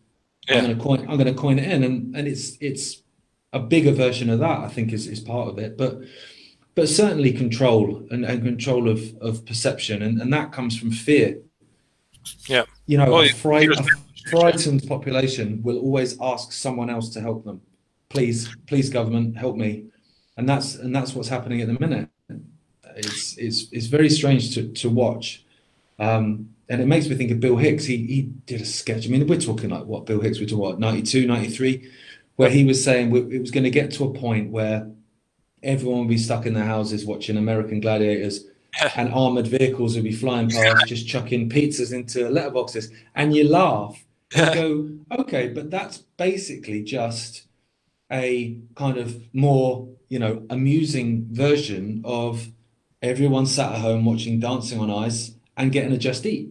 [0.49, 0.59] Yeah.
[0.59, 1.01] I'm going to coin.
[1.09, 3.03] I'm going to coin it in, and and it's it's
[3.53, 4.61] a bigger version of that.
[4.61, 6.01] I think is is part of it, but
[6.77, 11.38] but certainly control and, and control of of perception, and and that comes from fear.
[12.46, 12.64] Yeah.
[12.87, 13.29] You know, Well, a,
[14.31, 17.61] frightened population will always ask someone else to help them.
[18.09, 19.87] Please, please, government, help me.
[20.37, 22.09] And that's and that's what's happening at the minute.
[22.97, 25.45] It's it's it's very strange to to watch.
[25.99, 27.85] Um, and it makes me think of Bill Hicks.
[27.85, 29.07] He he did a sketch.
[29.07, 31.91] I mean, we're talking like what Bill Hicks, we're talking what, 92, 93,
[32.37, 34.91] where he was saying it was going to get to a point where
[35.62, 38.47] everyone would be stuck in their houses watching American Gladiators
[38.97, 42.93] and armored vehicles would be flying past, just chucking pizzas into letterboxes.
[43.15, 47.47] And you laugh go, okay, but that's basically just
[48.11, 52.49] a kind of more, you know, amusing version of
[53.03, 56.51] everyone sat at home watching Dancing on Ice and getting a Just Eat.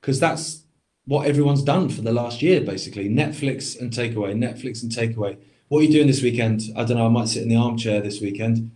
[0.00, 0.64] Because that's
[1.04, 3.08] what everyone's done for the last year, basically.
[3.08, 5.36] Netflix and takeaway, Netflix and takeaway.
[5.68, 6.62] What are you doing this weekend?
[6.76, 7.06] I don't know.
[7.06, 8.70] I might sit in the armchair this weekend.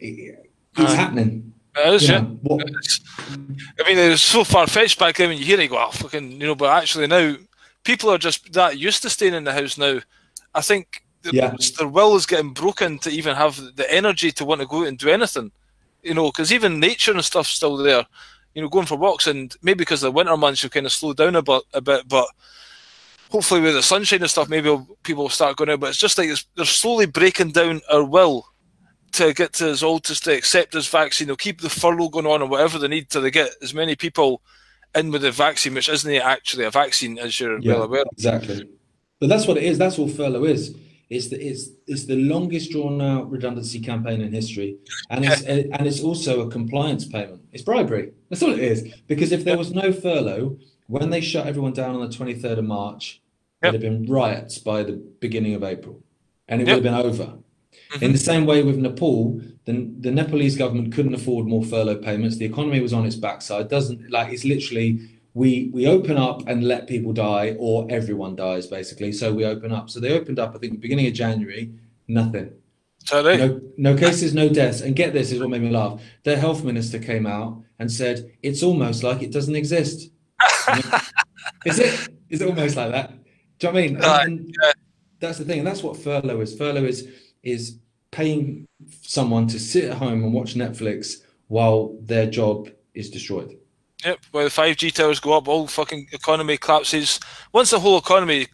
[0.00, 0.36] It's
[0.76, 0.94] Aye.
[0.94, 1.54] happening.
[1.76, 2.20] It is, You yeah.
[2.20, 2.60] know,
[3.30, 5.78] I mean, it was so far fetched back then when you hear it, you go,
[5.78, 7.36] oh, fucking, you know, but actually now
[7.84, 10.00] people are just that used to staying in the house now.
[10.54, 11.54] I think the- Yeah.
[11.78, 14.88] their will is getting broken to even have the energy to want to go out
[14.88, 15.50] and do anything,
[16.02, 18.06] you know, because even nature and stuff's still there,
[18.54, 21.12] you know, going for walks and maybe because the winter months you kind of slow
[21.12, 22.26] down a bit, a bit, but
[23.30, 25.80] hopefully with the sunshine and stuff, maybe people will start going out.
[25.80, 28.46] But it's just like it's, they're slowly breaking down our will
[29.12, 31.26] to get to us all just to accept this vaccine.
[31.26, 33.96] They'll keep the furlough going on or whatever they need till they get as many
[33.96, 34.42] people
[34.94, 38.04] in with the vaccine, which isn't actually a vaccine, as you're Yeah, well aware.
[38.12, 38.68] exactly.
[39.20, 39.78] But that's what it is.
[39.78, 40.74] That's all furlough is.
[41.10, 44.76] It's the it's it's the longest drawn out redundancy campaign in history,
[45.10, 47.40] and it's and it's also a compliance payment.
[47.52, 48.12] It's bribery.
[48.28, 48.92] That's all it is.
[49.06, 52.58] Because if there was no furlough, when they shut everyone down on the twenty third
[52.58, 53.22] of March,
[53.62, 56.02] there'd have been riots by the beginning of April,
[56.46, 57.38] and it would have been over.
[57.94, 58.16] In the mm-hmm.
[58.16, 62.36] same way with Nepal, the, the Nepalese government couldn't afford more furlough payments.
[62.36, 63.68] The economy was on its backside.
[63.68, 68.66] Doesn't like it's literally we we open up and let people die, or everyone dies
[68.66, 69.12] basically.
[69.12, 69.90] So we open up.
[69.90, 70.54] So they opened up.
[70.54, 71.72] I think the beginning of January,
[72.08, 72.52] nothing.
[73.10, 73.38] That?
[73.38, 74.80] No, no cases, no deaths.
[74.80, 76.00] And get this is what made me laugh.
[76.24, 80.10] Their health minister came out and said it's almost like it doesn't exist.
[81.64, 82.08] is it?
[82.28, 83.10] Is it almost like that?
[83.58, 84.52] Do you know what I mean?
[84.62, 84.72] Yeah.
[85.20, 86.56] that's the thing, and that's what furlough is.
[86.56, 87.08] Furlough is
[87.50, 87.78] is
[88.10, 88.66] paying
[89.02, 93.56] someone to sit at home and watch Netflix while their job is destroyed.
[94.04, 94.18] Yep.
[94.30, 97.18] When the five G towers go up, all fucking economy collapses.
[97.52, 98.46] Once the whole economy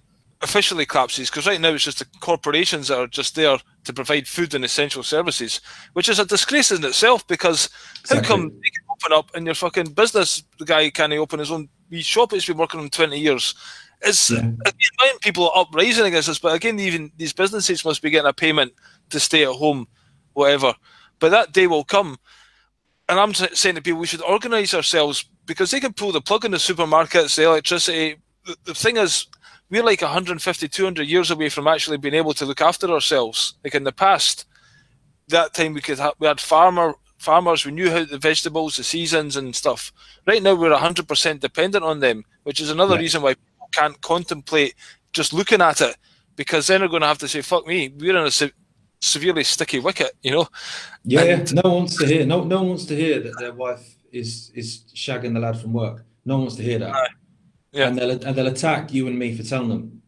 [0.42, 4.26] officially collapses, because right now it's just the corporations that are just there to provide
[4.26, 5.60] food and essential services,
[5.92, 7.26] which is a disgrace in itself.
[7.26, 7.68] Because
[8.08, 11.50] how come you can open up and your fucking business, the guy can't open his
[11.50, 13.54] own wee shop he's been working on twenty years?
[14.02, 14.38] It's Yeah.
[14.38, 18.10] Uh, again, mind people are uprising against this, but again, even these businesses must be
[18.10, 18.72] getting a payment
[19.10, 19.86] to stay at home,
[20.32, 20.74] whatever.
[21.18, 22.18] But that day will come
[23.08, 26.44] and I'm saying to people we should organise ourselves because they can pull the plug
[26.44, 28.16] in the supermarkets, the electricity.
[28.46, 29.26] The, the thing is,
[29.70, 33.54] we're like 150, 200 years away from actually being able to look after ourselves.
[33.62, 34.46] Like in the past,
[35.28, 38.84] that time we could ha- we had farmer farmers, we knew how the vegetables, the
[38.84, 39.92] seasons and stuff.
[40.26, 43.00] Right now we're 100% dependent on them, which is another Yeah.
[43.00, 43.34] reason why
[43.74, 44.74] can't contemplate
[45.12, 45.96] just looking at it
[46.36, 48.52] because then they're going to have to say, "Fuck me, we're in a se-
[49.00, 50.48] severely sticky wicket," you know.
[51.04, 52.26] Yeah, And- No one wants to hear.
[52.26, 55.72] No, no one wants to hear that their wife is is shagging the lad from
[55.72, 56.04] work.
[56.24, 56.94] No one wants to hear that.
[57.72, 57.88] Yeah.
[57.88, 60.02] And they'll and they'll attack you and me for telling them.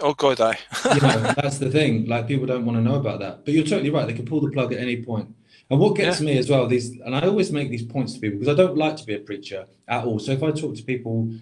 [0.00, 0.58] Oh God, I.
[0.94, 2.06] You know, that's the thing.
[2.06, 3.44] Like people don't want to know about that.
[3.44, 4.06] But you're totally right.
[4.06, 5.28] They can pull the plug at any point.
[5.70, 8.38] And what gets me as well, these and I always make these points to people
[8.38, 10.18] because I don't like to be a preacher at all.
[10.18, 11.32] So if I talk to people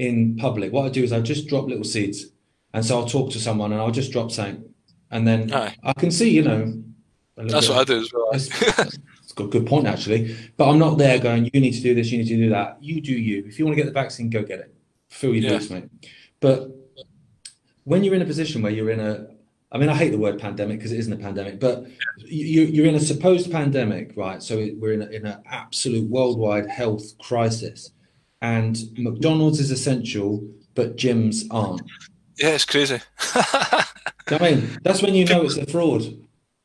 [0.00, 2.26] in public, what I do is I just drop little seeds.
[2.72, 4.64] And so I'll talk to someone and I'll just drop something.
[5.10, 5.76] And then Aye.
[5.82, 6.82] I can see, you know,
[7.36, 8.28] That's bit what I do as well.
[8.32, 10.36] That's, that's got a good point actually.
[10.56, 12.78] But I'm not there going, you need to do this, you need to do that.
[12.80, 13.44] You do you.
[13.46, 14.74] If you want to get the vaccine, go get it.
[15.10, 15.58] Fill your Yeah.
[15.58, 15.88] boots, mate.
[16.40, 16.70] But
[17.84, 19.26] when you're in a position where you're in a
[19.72, 21.86] I mean, I hate the word pandemic because it isn't a pandemic, but
[22.16, 24.42] you, you're in a supposed pandemic, right?
[24.42, 27.92] So we're in, a, in an absolute worldwide health crisis,
[28.42, 30.42] and McDonald's is essential,
[30.74, 31.82] but gyms aren't.
[32.38, 33.00] Yeah, it's crazy.
[33.34, 36.02] I mean, that's when you know it's a fraud.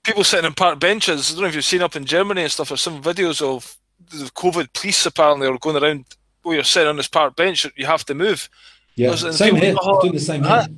[0.03, 1.31] People sitting in park benches.
[1.31, 2.69] I don't know if you've seen up in Germany and stuff.
[2.69, 3.77] There's some videos of
[4.09, 6.05] the COVID police apparently are going around
[6.43, 7.65] where you're sitting on this park bench.
[7.75, 8.49] You have to move.
[8.95, 9.75] Yeah, same here.
[10.01, 10.75] doing the same ah, here.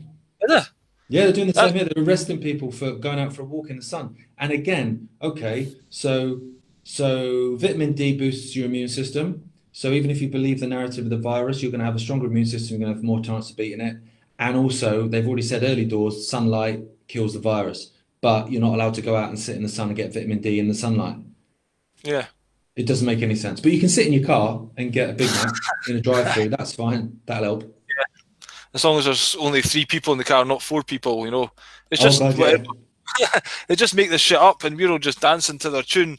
[0.48, 0.64] Yeah.
[1.10, 1.68] Yeah, they're doing the ah.
[1.68, 1.88] same here.
[1.94, 4.16] They're arresting people for going out for a walk in the sun.
[4.38, 6.42] And again, okay, so
[6.84, 9.47] so vitamin D boosts your immune system.
[9.78, 12.00] So even if you believe the narrative of the virus, you're going to have a
[12.00, 12.72] stronger immune system.
[12.72, 13.98] You're going to have more chance of beating it.
[14.40, 18.96] And also, they've already said early doors, sunlight kills the virus, but you're not allowed
[18.96, 21.18] to go out and sit in the sun and get vitamin D in the sunlight.
[22.02, 22.26] Yeah.
[22.76, 23.60] It doesn't make any sense.
[23.60, 25.54] But you can sit in your car and get a Big Mac
[25.88, 26.50] in a drive-through.
[26.50, 27.20] That's fine.
[27.28, 28.24] That'll help Yeah.
[28.74, 31.24] as long as there's only three people in the car, not four people.
[31.24, 31.52] You know,
[31.92, 32.66] it's oh, just oh, God,
[33.20, 33.40] yeah.
[33.68, 36.18] they just make this shit up, and we're all just dancing to their tune,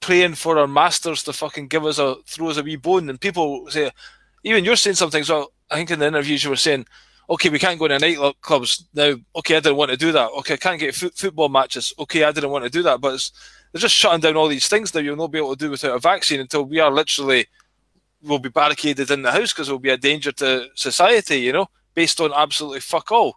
[0.00, 3.08] praying for our masters to fucking give us a throw us a wee bone.
[3.08, 3.90] And people say,
[4.44, 5.24] even you're saying something.
[5.24, 6.86] So I think in the interviews you were saying,
[7.30, 9.14] okay, we can't go to nightclubs now.
[9.36, 10.30] Okay, I didn't want to do that.
[10.38, 11.92] Okay, I can't get football matches.
[11.98, 13.00] Okay, I didn't want to do that.
[13.00, 13.30] But
[13.72, 15.96] they're just shutting down all these things that you'll not be able to do without
[15.96, 17.46] a vaccine until we are literally
[18.22, 21.36] will be barricaded in the house because it will be a danger to society.
[21.36, 23.32] You know based on absolutely fuck all.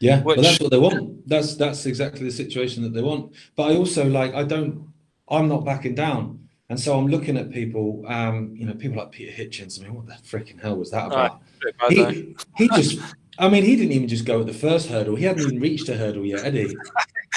[0.00, 0.36] Yeah, which...
[0.36, 1.26] well, that's what they want.
[1.26, 3.32] That's that's exactly the situation that they want.
[3.56, 4.92] But I also like I don't.
[5.28, 8.04] I'm not backing down, and so I'm looking at people.
[8.06, 9.80] Um, you know, people like Peter Hitchens.
[9.80, 11.40] I mean, what the freaking hell was that about?
[11.82, 12.98] Right, he, he just.
[13.38, 15.16] I mean, he didn't even just go at the first hurdle.
[15.16, 16.76] He hadn't even reached a hurdle yet, had he?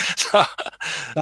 [0.33, 0.45] uh,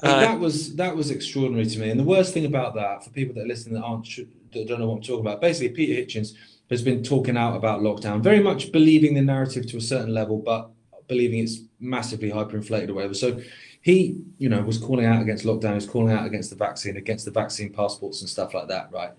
[0.02, 1.89] that was that was extraordinary to me.
[1.89, 4.08] And the worst thing about that, for people that listen that aren't
[4.54, 6.34] that don't know what I'm talking about, basically Peter Hitchens
[6.69, 10.38] has been talking out about lockdown, very much believing the narrative to a certain level,
[10.39, 10.71] but
[11.08, 13.13] believing it's massively hyperinflated or whatever.
[13.13, 13.41] So
[13.84, 17.26] he, you know, was calling out against lockdown, he's calling out against the vaccine, against
[17.26, 19.12] the vaccine passports and stuff like that, right?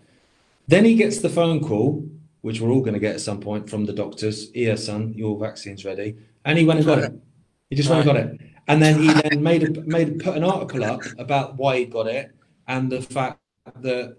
[0.67, 2.09] Then he gets the phone call,
[2.41, 5.39] which we're all going to get at some point from the doctors, here, son, your
[5.39, 6.17] vaccine's ready.
[6.47, 7.13] And he went and got it.
[7.69, 8.41] He just went and got it.
[8.67, 12.07] And then he then made a, made put an article up about why he got
[12.07, 12.35] it
[12.67, 13.39] and the fact
[13.83, 14.17] that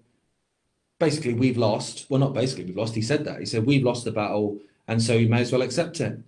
[0.99, 2.05] basically we've lost.
[2.09, 2.93] Well, not basically we've lost.
[2.93, 3.39] He said that.
[3.39, 6.19] He said we've lost the battle, and so you may as well accept it.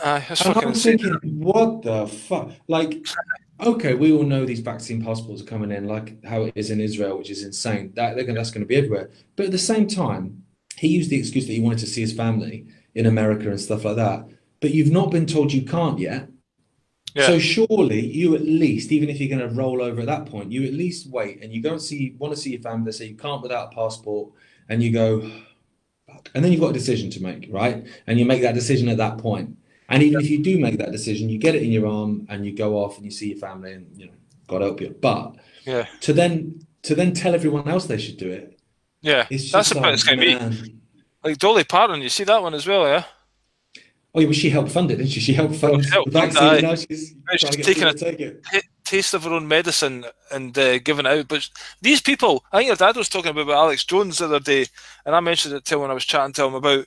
[0.00, 2.50] Uh, and I'm thinking, what the fuck?
[2.68, 3.04] Like,
[3.60, 6.80] okay, we all know these vaccine passports are coming in, like how it is in
[6.80, 7.92] Israel, which is insane.
[7.94, 9.10] That gonna, that's going to be everywhere.
[9.36, 10.42] But at the same time,
[10.76, 13.84] he used the excuse that he wanted to see his family in America and stuff
[13.84, 14.26] like that.
[14.60, 16.28] But you've not been told you can't yet.
[17.14, 17.26] Yeah.
[17.26, 20.50] So surely you at least, even if you're going to roll over at that point,
[20.50, 22.86] you at least wait and you go and see, want to see your family.
[22.86, 24.32] They say you can't without a passport,
[24.68, 25.30] and you go,
[26.34, 27.86] and then you've got a decision to make, right?
[28.06, 29.56] And you make that decision at that point.
[29.88, 32.46] And even if you do make that decision, you get it in your arm and
[32.46, 34.12] you go off and you see your family, and you know,
[34.46, 34.96] God help you.
[35.00, 38.58] But yeah, to then to then tell everyone else they should do it.
[39.02, 39.94] Yeah, that's the point.
[39.94, 40.78] It's going to be
[41.22, 42.00] like Dolly Parton.
[42.00, 43.04] You see that one as well, yeah.
[44.16, 45.18] Oh, yeah, well, she helped fund it, didn't she?
[45.18, 46.62] She helped fund the vaccine.
[46.62, 48.64] Now she's, she's taking a it.
[48.84, 51.26] taste of her own medicine and uh, giving out.
[51.26, 51.50] But
[51.82, 54.66] these people, I think your dad was talking about, about Alex Jones the other day,
[55.04, 56.86] and I mentioned it to him when I was chatting to him about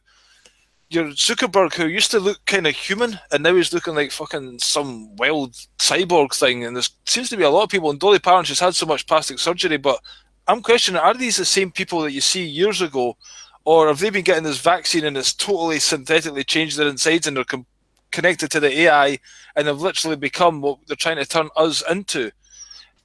[0.89, 4.59] your Zuckerberg, who used to look kind of human, and now he's looking like fucking
[4.59, 6.63] some wild cyborg thing.
[6.63, 8.85] And there seems to be a lot of people, and Dolly Parton, she's had so
[8.85, 9.99] much plastic surgery, but
[10.47, 13.17] I'm questioning, are these the same people that you see years ago
[13.65, 17.35] or have they been getting this vaccine and it's totally synthetically changed their insides and
[17.35, 17.65] they're com-
[18.11, 19.19] connected to the AI
[19.57, 22.31] and have literally become what they're trying to turn us into?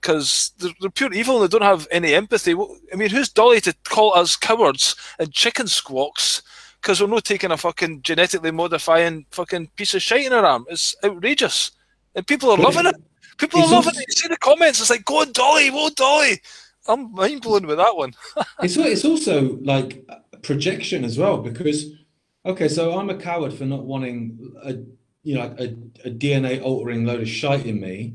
[0.00, 2.52] Because they're, they're, pure evil and they don't have any empathy.
[2.52, 6.42] I mean, who's Dolly to call us cowards and chicken squawks?
[6.82, 10.66] Because we're not taking a fucking genetically modifying fucking piece of shit in our arm.
[10.68, 11.70] It's outrageous.
[12.14, 12.96] And people are loving it.
[13.38, 14.04] People are loving it.
[14.08, 16.40] You see the comments, it's like, go on, Dolly, go on, Dolly.
[16.88, 18.12] I'm mind blown with that one.
[18.62, 20.04] it's, it's also like
[20.42, 21.86] projection as well because
[22.44, 24.74] okay so i'm a coward for not wanting a
[25.22, 25.66] you know a,
[26.06, 28.14] a dna altering load of shite in me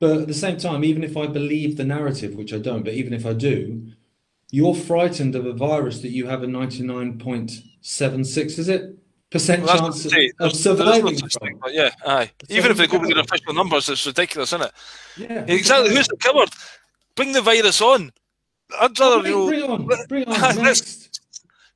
[0.00, 2.94] but at the same time even if i believe the narrative which i don't but
[2.94, 3.86] even if i do
[4.50, 6.46] you're frightened of a virus that you have a
[7.86, 8.98] 99.76 is it?
[9.30, 12.30] Percent well, chance of, of surviving thing, yeah aye.
[12.48, 14.72] Even if they go with the official numbers it's ridiculous isn't it?
[15.16, 15.44] Yeah.
[15.48, 15.94] Exactly.
[15.94, 16.50] Who's the coward?
[17.16, 18.12] Bring the virus on.
[18.80, 20.06] I'd rather bring, you know, bring on.
[20.08, 21.20] Bring on next.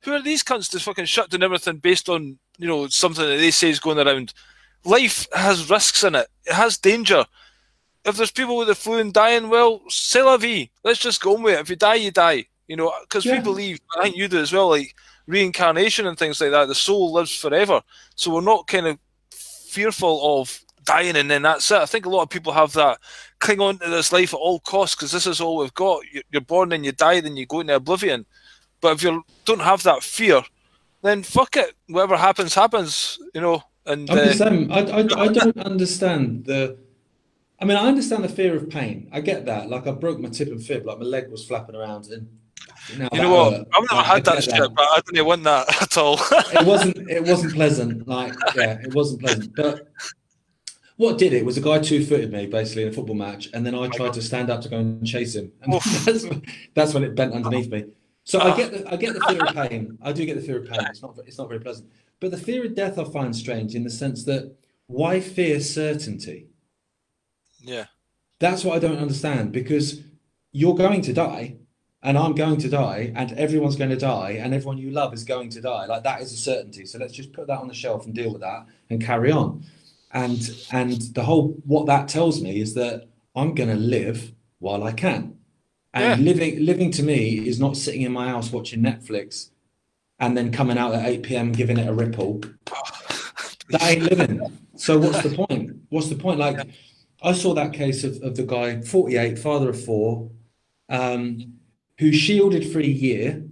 [0.03, 3.37] who are these cunts to fucking shut down everything based on you know something that
[3.37, 4.33] they say is going around?
[4.85, 6.27] Life has risks in it.
[6.45, 7.25] It has danger.
[8.05, 10.69] If there's people with the flu and dying, well, c'est la vie.
[10.83, 11.61] Let's just go on with it.
[11.61, 12.45] If you die, you die.
[12.67, 13.37] You know, because yeah.
[13.37, 14.95] we believe, I think you do as well, like
[15.27, 16.67] reincarnation and things like that.
[16.67, 17.81] The soul lives forever,
[18.15, 18.97] so we're not kind of
[19.31, 21.77] fearful of dying and then that's it.
[21.77, 22.99] I think a lot of people have that
[23.39, 26.01] cling on to this life at all costs because this is all we've got.
[26.31, 28.25] You're born and you die, then you go into oblivion.
[28.81, 30.41] But if you don't have that fear,
[31.01, 31.73] then fuck it.
[31.87, 33.19] Whatever happens, happens.
[33.33, 33.63] You know.
[33.85, 34.75] And I'm uh.
[34.75, 36.77] I, I, I don't understand the.
[37.59, 39.07] I mean, I understand the fear of pain.
[39.11, 39.69] I get that.
[39.69, 42.27] Like I broke my tib and fib, like my leg was flapping around, and
[42.97, 43.53] now you know what?
[43.53, 43.67] hurt.
[43.73, 46.19] I've never Like, had that shit, but I didn't want that at all.
[46.31, 49.87] it wasn't it wasn't pleasant like yeah it wasn't pleasant but
[50.97, 53.73] what did it was a guy two-footed me basically in a football match and then
[53.73, 55.73] i tried to stand up to go and chase him and
[56.05, 56.43] that's, when-
[56.75, 57.85] that's when it bent underneath me
[58.23, 58.55] so i Ah.
[58.55, 60.79] get the, i get the fear of pain i do get the fear of pain
[60.89, 61.89] it's not it's not very pleasant
[62.19, 64.55] but the fear of death i find strange in the sense that
[64.87, 66.47] why fear certainty
[67.63, 67.85] yeah.
[68.39, 70.01] that's what I don't understand because
[70.51, 71.55] you're going to die
[72.03, 75.23] and I'm going to die and everyone's going to die and everyone you love is
[75.23, 75.85] going to die.
[75.85, 76.85] Like that is a certainty.
[76.85, 79.63] So let's just put that on the shelf and deal with that and carry on.
[80.11, 80.41] And
[80.71, 84.91] and the whole what that tells me is that I'm going to live while I
[84.91, 85.37] can.
[85.93, 86.25] And Yeah.
[86.31, 89.49] living living to me is not sitting in my house watching Netflix
[90.19, 91.51] and then coming out at 8 p.m.
[91.51, 92.41] giving it a ripple.
[93.69, 94.57] That ain't living.
[94.75, 95.77] So what's the point?
[95.89, 96.39] What's the point?
[96.39, 96.67] Like
[97.23, 100.29] I saw that case of, of the guy, 48, father of four,
[100.89, 101.53] um,
[102.01, 103.43] who shielded for a year.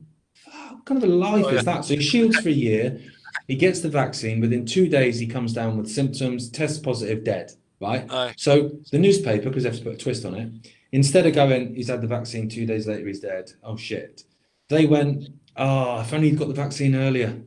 [0.71, 1.85] What kind of a life Oh, is that?
[1.85, 2.99] So he shields for a year,
[3.47, 7.51] he gets the vaccine, within two days he comes down with symptoms, tests positive, dead,
[7.79, 8.11] right?
[8.11, 8.33] Aye.
[8.37, 11.75] So the newspaper, because they have to put a twist on it, instead of going,
[11.75, 13.51] he's had the vaccine, two days later he's dead.
[13.63, 14.23] Oh shit.
[14.67, 17.39] They went, oh, if only he'd got the vaccine earlier.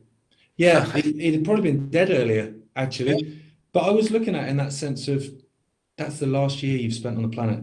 [0.55, 3.41] Yeah, he, he'd probably been dead earlier, actually.
[3.73, 5.25] But I was looking at it in that sense of
[5.97, 7.59] that's the last year you've spent on the planet.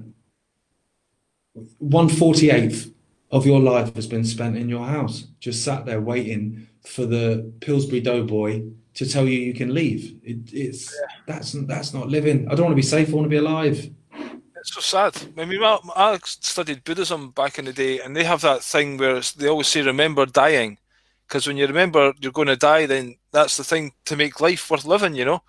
[1.79, 2.93] One forty eighth
[3.31, 7.53] of your life has been spent in your house, just sat there waiting for the
[7.61, 8.63] Pillsbury Doughboy
[8.95, 10.19] to tell you you can leave.
[10.23, 10.95] It, it's
[11.27, 12.49] that's that's not living.
[12.49, 13.09] I don't want to be safe.
[13.09, 13.91] I want to be alive.
[14.57, 15.17] It's so sad.
[15.39, 18.99] I mean, I, I studied Buddhism back in the day, and they have that thing
[18.99, 20.79] where they always say, "Remember dying,"
[21.27, 24.71] because when you remember you're going to die, then that's the thing to make life
[24.71, 25.15] worth living.
[25.15, 25.43] You know.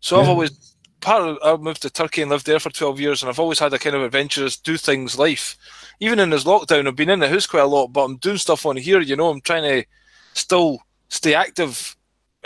[0.00, 3.22] So I've always part of I moved to Turkey and lived there for twelve years,
[3.22, 5.56] and I've always had a kind of adventurous, do things life.
[6.04, 8.36] Even in this lockdown, I've been in the house quite a lot, but I'm doing
[8.36, 9.00] stuff on here.
[9.00, 9.86] You know, I'm trying to
[10.34, 11.96] still stay active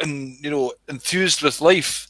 [0.01, 2.07] and you know enthused with life.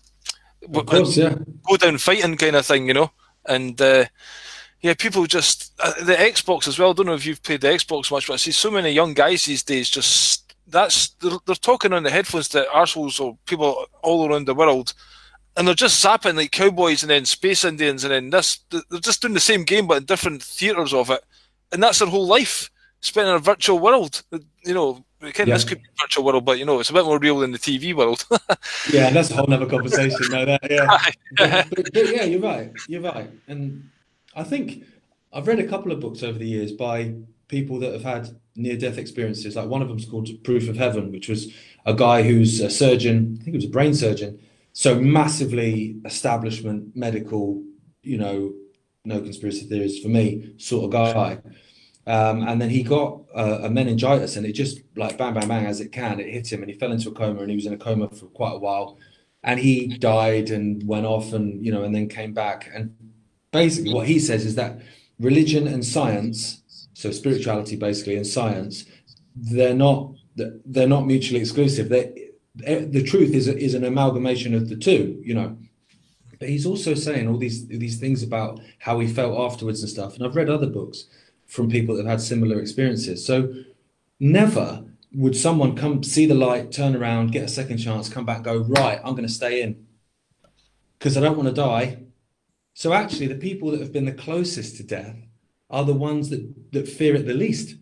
[0.74, 1.36] Of course, yeah.
[1.66, 3.10] go down fighting kind of thing, you know.
[3.46, 4.04] And uh,
[4.82, 6.90] yeah, people just uh, the Xbox as well.
[6.90, 9.14] I don't know if you've played the Xbox much, but I see so many young
[9.14, 13.86] guys these days just that's they're, they're talking on the headphones to arseholes or people
[14.02, 14.92] all around the world,
[15.56, 18.58] and they're just zapping like cowboys and then space Indians and then this.
[18.70, 21.24] They're just doing the same game but in different theaters of it,
[21.72, 24.22] and that's their whole life spent in a virtual world.
[24.64, 25.54] You know, kind Yeah.
[25.54, 27.52] this could be a virtual world, but you know, it's a bit more real than
[27.52, 28.24] the TV world.
[28.92, 30.18] Yeah, that's a whole nother conversation.
[30.30, 30.86] No, that yeah.
[31.36, 32.72] But, but, but yeah, you're right.
[32.88, 33.30] You're right.
[33.46, 33.90] And
[34.34, 34.84] I think
[35.32, 37.14] I've read a couple of books over the years by
[37.48, 39.56] people that have had near-death experiences.
[39.56, 41.52] Like one of them's called Proof of Heaven, which was
[41.86, 43.36] a guy who's a surgeon.
[43.40, 44.38] I think he was a brain surgeon.
[44.72, 47.62] So massively establishment medical,
[48.02, 48.52] you know,
[49.08, 51.40] no conspiracy theories for me sort of guy.
[52.06, 55.66] Um, and then he got uh, a meningitis, and it just like bang, bang, bang
[55.66, 56.20] as it can.
[56.20, 58.08] It hit him, and he fell into a coma, and he was in a coma
[58.08, 58.98] for quite a while.
[59.42, 62.70] And he died and went off, and you know, and then came back.
[62.74, 62.94] And
[63.52, 64.80] basically, what he says is that
[65.20, 66.62] religion and science,
[66.94, 68.86] so spirituality basically and science,
[69.36, 70.14] they're not
[70.64, 71.90] they're not mutually exclusive.
[71.90, 75.20] They the truth is is an amalgamation of the two.
[75.22, 75.58] You know.
[76.38, 80.14] But he's also saying all these these things about how he felt afterwards and stuff.
[80.14, 81.06] And I've read other books
[81.46, 83.24] from people that have had similar experiences.
[83.24, 83.52] So
[84.20, 84.84] never
[85.14, 88.58] would someone come see the light, turn around, get a second chance, come back, go,
[88.58, 89.86] right, I'm going to stay in
[90.98, 92.02] because I don't want to die.
[92.74, 95.16] So actually, the people that have been the closest to death
[95.70, 97.76] are the ones that, that fear it the least.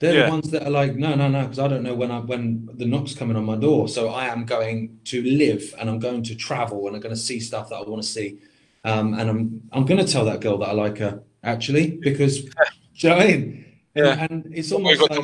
[0.00, 0.26] They're Yeah.
[0.26, 2.68] the ones that are like, no, no, no, because I don't know when I when
[2.74, 3.88] the knock's coming on my door.
[3.88, 7.20] So I am going to live and I'm going to travel and I'm going to
[7.20, 8.38] see stuff that I want to see.
[8.84, 12.42] Um, and I'm I'm going to tell that girl that I like her actually because,
[12.42, 12.50] do
[12.94, 13.64] you know what I mean?
[13.96, 14.26] And, Yeah.
[14.30, 15.18] and it's almost like?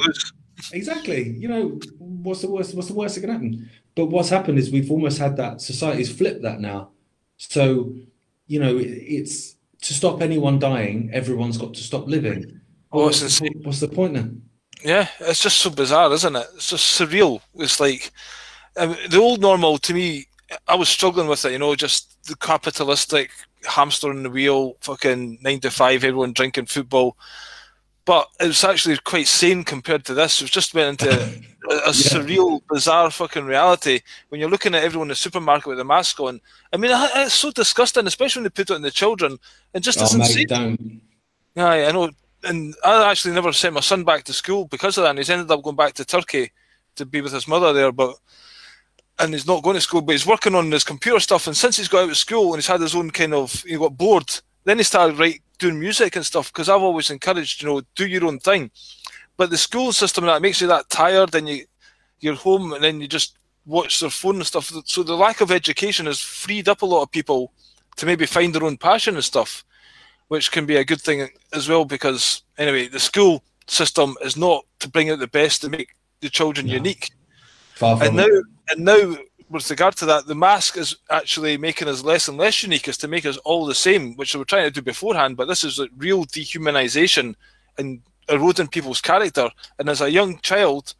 [0.73, 1.31] Exactly.
[1.31, 2.75] You know, what's the worst?
[2.75, 3.71] What's the worst that can happen?
[3.95, 5.61] But what's happened is we've almost had that.
[5.61, 6.91] Society's flipped that now.
[7.37, 7.95] So,
[8.47, 11.11] you know, it, it's to stop anyone dying.
[11.13, 12.61] Everyone's got to stop living.
[12.91, 14.43] Oh, what's, the, what's the point then?
[14.85, 16.47] Yeah, it's just so bizarre, isn't it?
[16.57, 17.41] It's just surreal.
[17.57, 18.13] It's like
[18.77, 20.27] um, the old normal to me.
[20.69, 23.31] I was struggling with it, you know, just the capitalistic
[23.67, 27.17] hamster in the wheel, fucking nine to five, everyone drinking football.
[28.05, 30.41] but it was actually quite sane compared to this.
[30.41, 31.11] It was just went into
[31.71, 31.93] a, a yeah.
[31.93, 36.21] surreal, bizarre fucking reality when you're looking at everyone in the supermarket with a mask
[36.21, 36.41] on.
[36.73, 39.39] I mean, it's so disgusting, especially when they put it on the children.
[39.73, 41.01] And just oh, mate, don't.
[41.55, 42.11] Yeah, I know.
[42.47, 45.11] And I actually never sent my son back to school because of that.
[45.11, 46.53] And he's ended up going back to Turkey
[46.97, 47.93] to be with his mother there.
[47.93, 48.17] But
[49.19, 51.47] and he's not going to school, but he's working on his computer stuff.
[51.47, 53.77] And since he's got out of school and he's had his own kind of, he
[53.77, 56.53] got bored, then he started right doing music and stuff.
[56.53, 58.71] Because I've always encouraged, you know, do your own thing.
[59.37, 61.65] But the school system that makes you that tired, and you
[62.21, 63.37] you're home, and then you just
[63.67, 64.73] watch their phone and stuff.
[64.85, 67.53] So the lack of education has freed up a lot of people
[67.97, 69.65] to maybe find their own passion and stuff,
[70.29, 71.85] which can be a good thing as well.
[71.85, 76.31] Because anyway, the school system is not to bring out the best to make the
[76.31, 76.75] children no.
[76.75, 77.11] unique.
[77.75, 79.17] Far from and now, and now,
[79.51, 82.97] with regard to that, the mask is actually making us less and less unique, is
[82.99, 85.37] to make us all the same, which we were trying to do beforehand.
[85.37, 87.35] But this is a real dehumanization
[87.79, 89.51] and eroding people's character.
[89.79, 90.95] And as a young child,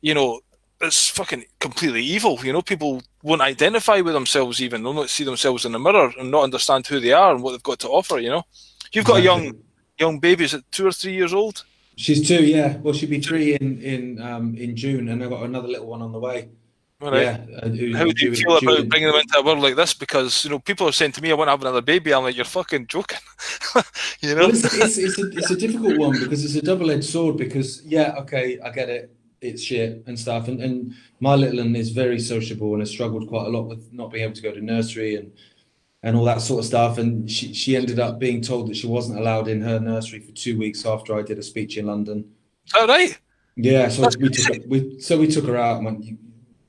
[0.00, 0.40] you know,
[0.80, 2.38] it's fucking completely evil.
[2.44, 4.82] You know, people won't identify with themselves even.
[4.82, 7.52] They'll not see themselves in the mirror and not understand who they are and what
[7.52, 8.18] they've got to offer.
[8.18, 8.42] You know,
[8.92, 9.54] you've got a young
[9.98, 10.44] young baby.
[10.44, 11.64] Is it two or three years old?
[11.96, 12.76] She's two, yeah.
[12.76, 16.00] Well, she'll be three in in um, in June, and I've got another little one
[16.00, 16.48] on the way.
[17.00, 17.22] Right.
[17.22, 17.38] Yeah.
[17.62, 19.94] Uh, How do you feel about bringing them into a world like this?
[19.94, 22.24] Because you know, people are saying to me, "I want to have another baby." I'm
[22.24, 23.18] like, "You're fucking joking,"
[24.20, 24.46] you know.
[24.46, 27.36] Well, it's, it's, it's, a, it's a difficult one because it's a double-edged sword.
[27.36, 29.14] Because yeah, okay, I get it.
[29.40, 33.28] It's shit and stuff, and and my little one is very sociable and has struggled
[33.28, 35.32] quite a lot with not being able to go to nursery and
[36.02, 36.98] and all that sort of stuff.
[36.98, 40.32] And she, she ended up being told that she wasn't allowed in her nursery for
[40.32, 42.30] two weeks after I did a speech in London.
[42.74, 43.18] Oh, right.
[43.56, 46.04] Yeah, so we took we so we took her out and went.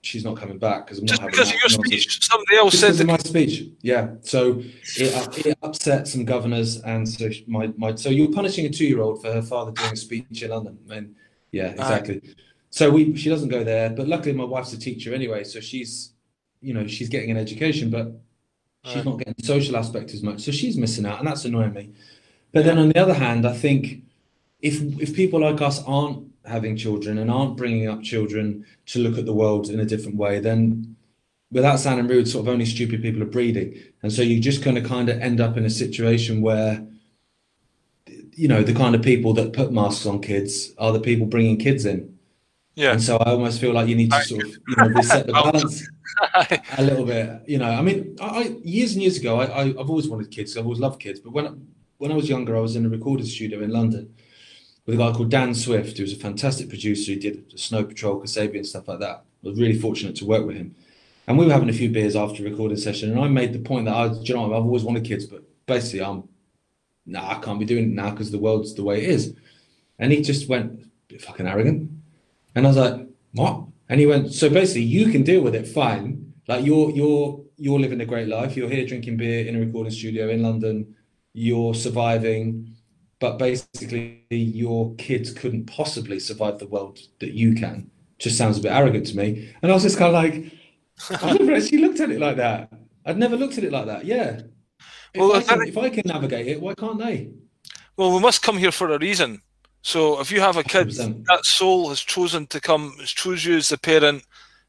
[0.01, 2.23] She's not coming back because I'm Just not because of your speech.
[2.23, 3.05] Somebody else said that.
[3.05, 3.65] my speech.
[3.81, 4.63] Yeah, so
[4.97, 8.85] it, uh, it upset some governors, and so my my so you're punishing a two
[8.85, 10.79] year old for her father doing a speech in London.
[10.89, 11.15] I mean,
[11.51, 12.21] yeah, exactly.
[12.71, 16.13] So we she doesn't go there, but luckily my wife's a teacher anyway, so she's
[16.61, 18.13] you know she's getting an education, but
[18.85, 21.73] She's not getting the social aspect as much, so she's missing out, and that's annoying
[21.73, 21.91] me.
[22.53, 24.03] But then on the other hand, I think
[24.61, 29.17] if if people like us aren't having children and aren't bringing up children to look
[29.17, 30.95] at the world in a different way, then
[31.51, 34.77] without sounding rude, sort of only stupid people are breeding, and so you just kind
[34.77, 36.81] of kind of end up in a situation where
[38.33, 41.57] you know the kind of people that put masks on kids are the people bringing
[41.57, 42.17] kids in.
[42.79, 42.93] Yeah.
[42.93, 45.33] And so I almost feel like you need to sort of you know reset the
[45.43, 45.85] balance
[46.77, 47.41] a little bit.
[47.45, 50.31] You know, I mean, I, I years and years ago, I, I have always wanted
[50.31, 50.55] kids.
[50.55, 51.19] I've always loved kids.
[51.19, 51.67] But when
[51.97, 54.15] when I was younger, I was in a recording studio in London
[54.85, 57.11] with a guy called Dan Swift, who was a fantastic producer.
[57.11, 59.25] He did Snow Patrol, Kasabian, stuff like that.
[59.43, 60.73] I was really fortunate to work with him.
[61.27, 63.59] And we were having a few beers after a recording session, and I made the
[63.59, 66.29] point that I, you know, I've always wanted kids, but basically, I'm,
[67.05, 69.35] nah, I can't be doing it now because the world's the way it is.
[69.99, 71.98] And he just went, fucking arrogant.
[72.59, 73.63] And I was like, what?
[73.87, 76.33] And he went, so basically you can deal with it fine.
[76.45, 78.57] Like you're you're you're living a great life.
[78.57, 80.93] You're here drinking beer in a recording studio in London.
[81.31, 82.75] You're surviving,
[83.21, 87.89] but basically your kids couldn't possibly survive the world that you can.
[88.17, 89.53] Just sounds a bit arrogant to me.
[89.61, 90.51] And I was just kind of like,
[91.23, 92.73] I've never actually looked at it like that.
[93.05, 94.03] I'd never looked at it like that.
[94.03, 94.41] Yeah.
[95.13, 97.29] If, well, I can, if I can navigate it, why can't they?
[97.95, 99.43] Well, we must come here for a reason.
[99.81, 101.25] So if you have a kid, 100%.
[101.25, 104.23] that soul has chosen to come, has chose you as the parent.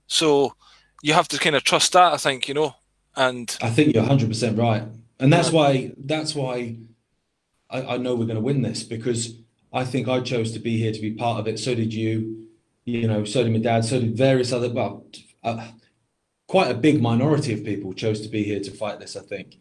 [0.06, 0.54] So
[1.02, 2.76] you have to kind of trust that, I think, you know.
[3.16, 4.84] And I think you're 100 percent right,
[5.18, 6.76] and that's why that's why
[7.68, 9.34] I, I know we're going to win this because
[9.72, 11.58] I think I chose to be here to be part of it.
[11.58, 12.46] So did you,
[12.84, 13.24] you know.
[13.24, 13.84] So did my dad.
[13.84, 14.70] So did various other.
[14.70, 15.06] Well,
[15.42, 15.68] uh,
[16.46, 19.16] quite a big minority of people chose to be here to fight this.
[19.16, 19.56] I think,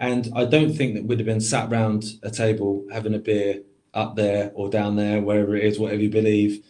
[0.00, 3.60] and I don't think that we'd have been sat round a table having a beer
[3.96, 6.64] up there or down there, wherever it is, whatever you believe.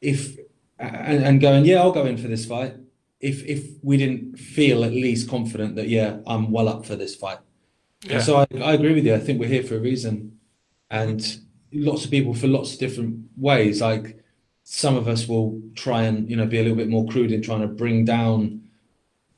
[0.00, 0.36] If
[0.78, 2.74] and, and going, yeah, I'll go in for this fight.
[3.20, 7.14] If if we didn't feel at least confident that yeah, I'm well up for this
[7.14, 7.38] fight.
[8.02, 8.20] Yeah.
[8.20, 9.14] So I, I agree with you.
[9.14, 10.38] I think we're here for a reason,
[10.90, 11.38] and
[11.72, 13.80] lots of people for lots of different ways.
[13.80, 14.22] Like
[14.64, 17.40] some of us will try and you know be a little bit more crude in
[17.40, 18.62] trying to bring down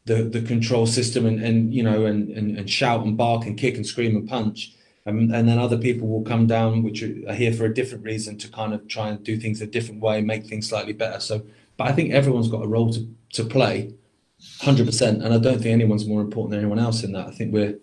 [0.07, 3.59] the the control system and and you know and and, and shout and bark and
[3.59, 4.75] kick and scream and punch
[5.09, 8.37] um, and then other people will come down, which are here for a different reason
[8.39, 11.19] to kind of try and do things a different way, make things slightly better.
[11.19, 11.43] So,
[11.79, 13.95] but I think everyone's got a role to, to play,
[14.61, 15.23] hundred percent.
[15.23, 17.27] And I don't think anyone's more important than anyone else in that.
[17.27, 17.79] I think we're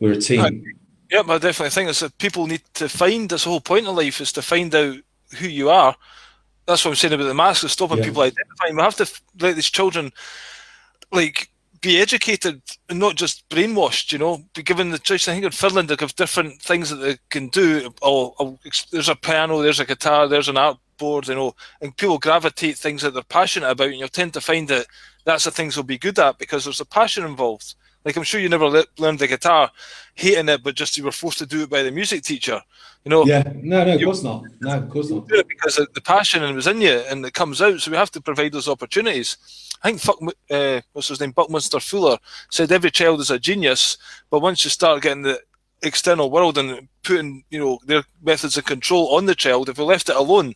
[0.00, 0.64] we're a team.
[1.10, 3.28] Yeah, I definitely think it's that people need to find.
[3.28, 4.96] That's the whole point of life is to find out
[5.38, 5.94] who you are.
[6.66, 7.62] That's what I'm saying about the mask.
[7.62, 8.04] Is stopping yeah.
[8.04, 8.74] people identifying.
[8.74, 10.12] We have to let these children,
[11.12, 11.50] like
[11.86, 15.28] be educated and not just brainwashed, you know, be given the choice.
[15.28, 17.94] I think in Finland they have different things that they can do.
[18.02, 18.58] Oh, oh,
[18.90, 22.76] there's a piano, there's a guitar, there's an art board, you know, and people gravitate
[22.76, 24.86] things that they're passionate about, and you'll tend to find that
[25.24, 27.76] that's the things they'll be good at because there's a passion involved.
[28.06, 29.72] Like I'm sure you never learned the guitar,
[30.14, 32.62] hating it, but just you were forced to do it by the music teacher.
[33.04, 33.26] You know?
[33.26, 33.42] Yeah.
[33.56, 34.44] No, no, of course not.
[34.60, 35.26] No, of course not.
[35.26, 37.80] Because the passion and it was in you, and it comes out.
[37.80, 39.36] So we have to provide those opportunities.
[39.82, 40.18] I think fuck,
[40.50, 42.16] uh, what's his name, Buckminster Fuller
[42.48, 43.98] said every child is a genius,
[44.30, 45.40] but once you start getting the
[45.82, 49.84] external world and putting you know their methods of control on the child, if we
[49.84, 50.54] left it alone,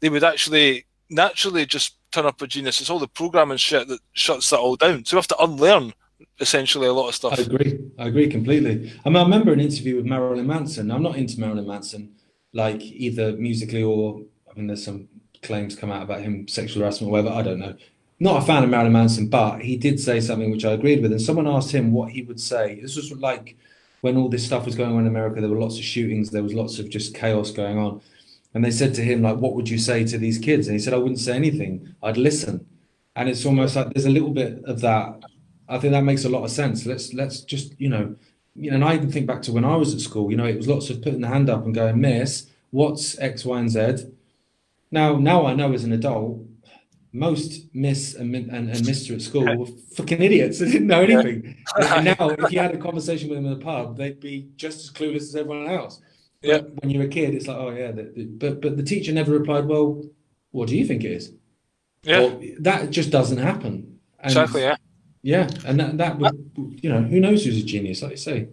[0.00, 2.82] they would actually naturally just turn up a genius.
[2.82, 5.06] It's all the programming shit that shuts that all down.
[5.06, 5.94] So we have to unlearn
[6.40, 7.38] essentially a lot of stuff.
[7.38, 7.78] I agree.
[7.98, 8.92] I agree completely.
[9.04, 10.90] I mean, I remember an interview with Marilyn Manson.
[10.90, 12.14] I'm not into Marilyn Manson,
[12.52, 15.08] like either musically or I mean, there's some
[15.42, 17.34] claims come out about him sexual harassment or whatever.
[17.34, 17.74] I don't know.
[18.20, 21.10] Not a fan of Marilyn Manson, but he did say something which I agreed with.
[21.10, 22.78] And someone asked him what he would say.
[22.80, 23.56] This was like
[24.02, 25.40] when all this stuff was going on in America.
[25.40, 26.30] There were lots of shootings.
[26.30, 28.00] There was lots of just chaos going on.
[28.54, 30.68] And they said to him, like, what would you say to these kids?
[30.68, 31.94] And he said, I wouldn't say anything.
[32.02, 32.66] I'd listen.
[33.16, 35.20] And it's almost like there's a little bit of that
[35.68, 36.86] I think that makes a lot of sense.
[36.86, 38.14] Let's let's just you know,
[38.54, 40.30] you know, and I even think back to when I was at school.
[40.30, 43.44] You know, it was lots of putting the hand up and going, "Miss, what's X,
[43.44, 44.06] Y, and Z?"
[44.90, 46.40] Now, now I know as an adult,
[47.12, 50.58] most Miss and, and, and Mister at school were fucking idiots.
[50.60, 51.56] They didn't know anything.
[51.76, 54.84] and now, if you had a conversation with them in the pub, they'd be just
[54.84, 56.00] as clueless as everyone else.
[56.40, 56.58] But yeah.
[56.80, 59.32] when you're a kid, it's like, oh yeah, the, the, but but the teacher never
[59.32, 59.66] replied.
[59.66, 60.02] Well,
[60.50, 61.32] what do you think it is?
[62.02, 63.98] Yeah, well, that just doesn't happen.
[64.18, 64.62] And, exactly.
[64.62, 64.76] Yeah.
[65.22, 66.52] Yeah, and that, that would,
[66.82, 68.48] you know, who knows who's a genius, like you say.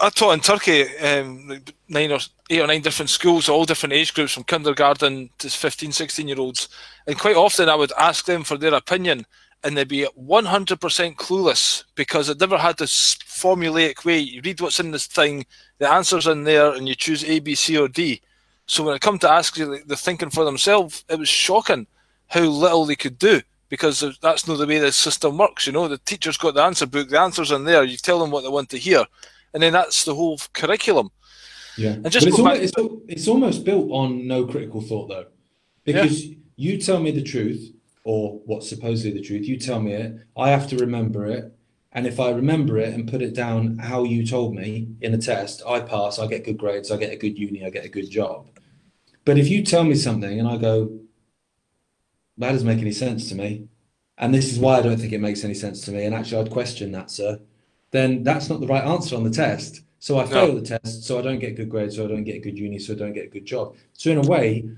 [0.00, 2.18] I taught in Turkey um, nine or
[2.50, 6.40] eight or nine different schools, all different age groups from kindergarten to 15, 16 year
[6.40, 6.68] olds.
[7.06, 9.26] And quite often I would ask them for their opinion
[9.62, 14.18] and they'd be 100% clueless because they'd never had this formulaic way.
[14.18, 15.46] You read what's in this thing,
[15.78, 18.20] the answer's in there, and you choose A, B, C, or D.
[18.66, 21.86] So when it come to asking the thinking for themselves, it was shocking
[22.26, 23.40] how little they could do
[23.72, 25.66] because that's not the way the system works.
[25.66, 27.82] You know, the teacher's got the answer book, the answer's in there.
[27.82, 29.06] You tell them what they want to hear,
[29.54, 31.10] and then that's the whole curriculum.
[31.78, 32.72] Yeah, and just it's, almost, it's,
[33.08, 35.24] it's, almost built on no critical thought though,
[35.84, 36.34] because yeah.
[36.56, 37.72] you tell me the truth
[38.04, 39.48] or what's supposedly the truth.
[39.48, 40.18] You tell me it.
[40.36, 41.50] I have to remember it.
[41.92, 45.18] And if I remember it and put it down how you told me in a
[45.18, 47.88] test, I pass, I get good grades, I get a good uni, I get a
[47.88, 48.48] good job.
[49.24, 50.90] But if you tell me something and I go,
[52.38, 53.68] that doesn't make any sense to me.
[54.18, 56.04] And this is why I don't think it makes any sense to me.
[56.04, 57.40] And actually, I'd question that, sir.
[57.90, 59.82] Then that's not the right answer on the test.
[59.98, 60.58] So I fail no.
[60.58, 62.78] the test, so I don't get good grades, so I don't get a good uni,
[62.80, 63.76] so I don't get a good job.
[63.92, 64.68] So in a way,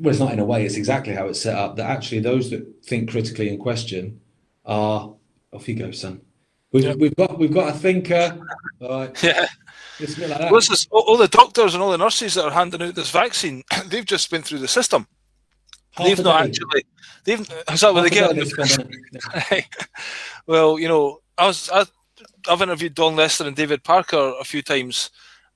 [0.00, 1.76] well, it's not in a way, it's exactly how it's set up.
[1.76, 4.20] That actually those that think critically and question
[4.64, 5.14] are
[5.52, 6.20] off you go, son.
[6.72, 6.94] We've, yeah.
[6.94, 8.40] we've got we've got a thinker.
[8.80, 9.46] Yeah.
[10.00, 13.62] Like well, all the doctors and all the nurses that are handing out this vaccine,
[13.86, 15.06] they've just been through the system.
[16.00, 16.84] Half they've not actually.
[17.24, 19.66] They've that what they get?
[20.46, 21.84] well, you know, I was I,
[22.48, 25.10] I've interviewed Dawn Lester and David Parker a few times,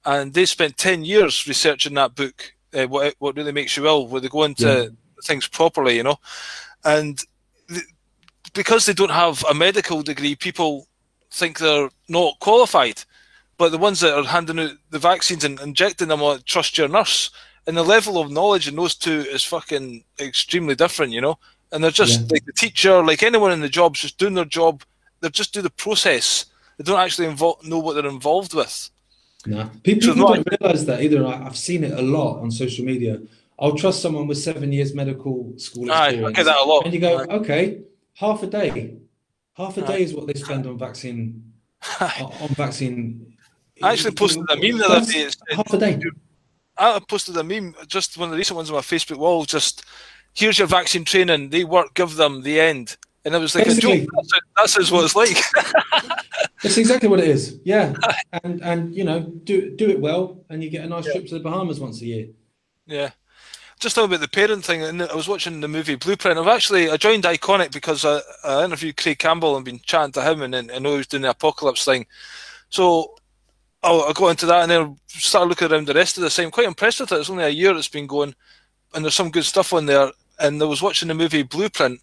[0.05, 2.53] and they spent ten years researching that book.
[2.73, 4.07] Uh, what what really makes you ill?
[4.07, 4.87] Where they go into yeah.
[5.25, 6.17] things properly, you know,
[6.85, 7.21] and
[8.53, 10.87] because they don't have a medical degree, people
[11.31, 13.03] think they're not qualified.
[13.57, 16.89] But the ones that are handing out the vaccines and injecting them, on trust your
[16.89, 17.31] nurse
[17.67, 21.39] and the level of knowledge in those two is fucking extremely different, you know.
[21.73, 22.27] And they're just yeah.
[22.31, 24.83] like the teacher, like anyone in the job's just doing their job.
[25.21, 26.47] They just do the process.
[26.79, 28.91] They don't actually invo- know what they're involved with.
[29.47, 31.27] No, people, so people don't realize that either.
[31.27, 33.21] I've seen it a lot on social media.
[33.59, 36.25] I'll trust someone with seven years medical school experience.
[36.25, 36.85] Aye, I get that a lot.
[36.85, 37.35] And you go, Aye.
[37.37, 37.81] okay,
[38.15, 38.97] half a day,
[39.55, 39.87] half a Aye.
[39.87, 41.53] day is what they spend on vaccine.
[42.01, 43.35] on vaccine.
[43.83, 45.29] I actually posted a meme the other day.
[45.51, 46.01] Half a day.
[46.77, 49.45] I posted a meme, just one of the recent ones on my Facebook wall.
[49.45, 49.85] Just
[50.35, 51.51] here's your vaccine training.
[51.51, 52.97] They work, give them the end.
[53.25, 54.11] And it was like Basically, a joke.
[54.57, 55.39] That's, that's what it's like.
[56.63, 57.61] That's exactly what it is.
[57.65, 57.95] Yeah,
[58.43, 61.13] and and you know, do do it well, and you get a nice yeah.
[61.13, 62.27] trip to the Bahamas once a year.
[62.87, 63.11] Yeah.
[63.81, 66.39] Just talking about the parent thing, and I was watching the movie Blueprint.
[66.39, 70.23] I've actually I joined Ickonic because I, I interviewed Craig Campbell and been chatting to
[70.23, 72.07] him, and, and I know he was doing the apocalypse thing.
[72.71, 73.15] So
[73.85, 76.43] I'll, I'll go into that and then start looking around the rest of the.
[76.43, 77.17] I'm quite impressed with it.
[77.17, 78.35] It's only a year it's been going,
[78.95, 80.11] and there's some good stuff on there.
[80.39, 82.01] And I was watching the movie Blueprint,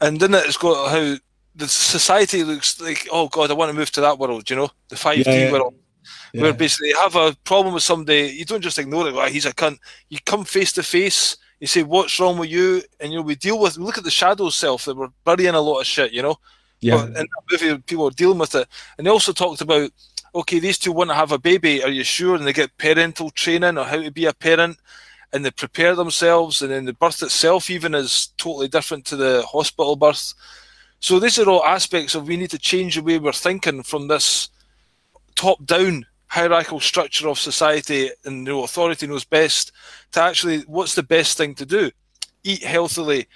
[0.00, 1.16] and in it, it's got how
[1.54, 3.08] the society looks like.
[3.10, 4.48] Oh God, I want to move to that world.
[4.50, 5.74] You know, the five D yeah, world.
[6.32, 6.42] Yeah.
[6.42, 9.14] Where basically you have a problem with somebody, you don't just ignore it.
[9.14, 9.78] Well, ah, he's a cunt.
[10.08, 11.36] You come face to face.
[11.58, 13.78] You say, "What's wrong with you?" And you know, we deal with.
[13.78, 16.12] We look at the shadow self that we're burying a lot of shit.
[16.12, 16.36] You know,
[16.80, 16.96] Yeah.
[16.96, 19.90] But in that movie, people are dealing with it, and they also talked about,
[20.36, 21.82] okay, these two want to have a baby.
[21.82, 22.36] Are you sure?
[22.36, 24.78] And they get parental training or how to be a parent,
[25.32, 29.44] and they prepare themselves, and then the birth itself even is totally different to the
[29.50, 30.34] hospital birth.
[31.00, 34.08] So these are all aspects of we need to change the way we're thinking from
[34.08, 34.48] this
[35.34, 39.72] top-down hierarchical structure of society, and know, authority knows best,
[40.12, 41.90] to actually what's the best thing to do?
[42.44, 43.26] Eat healthily,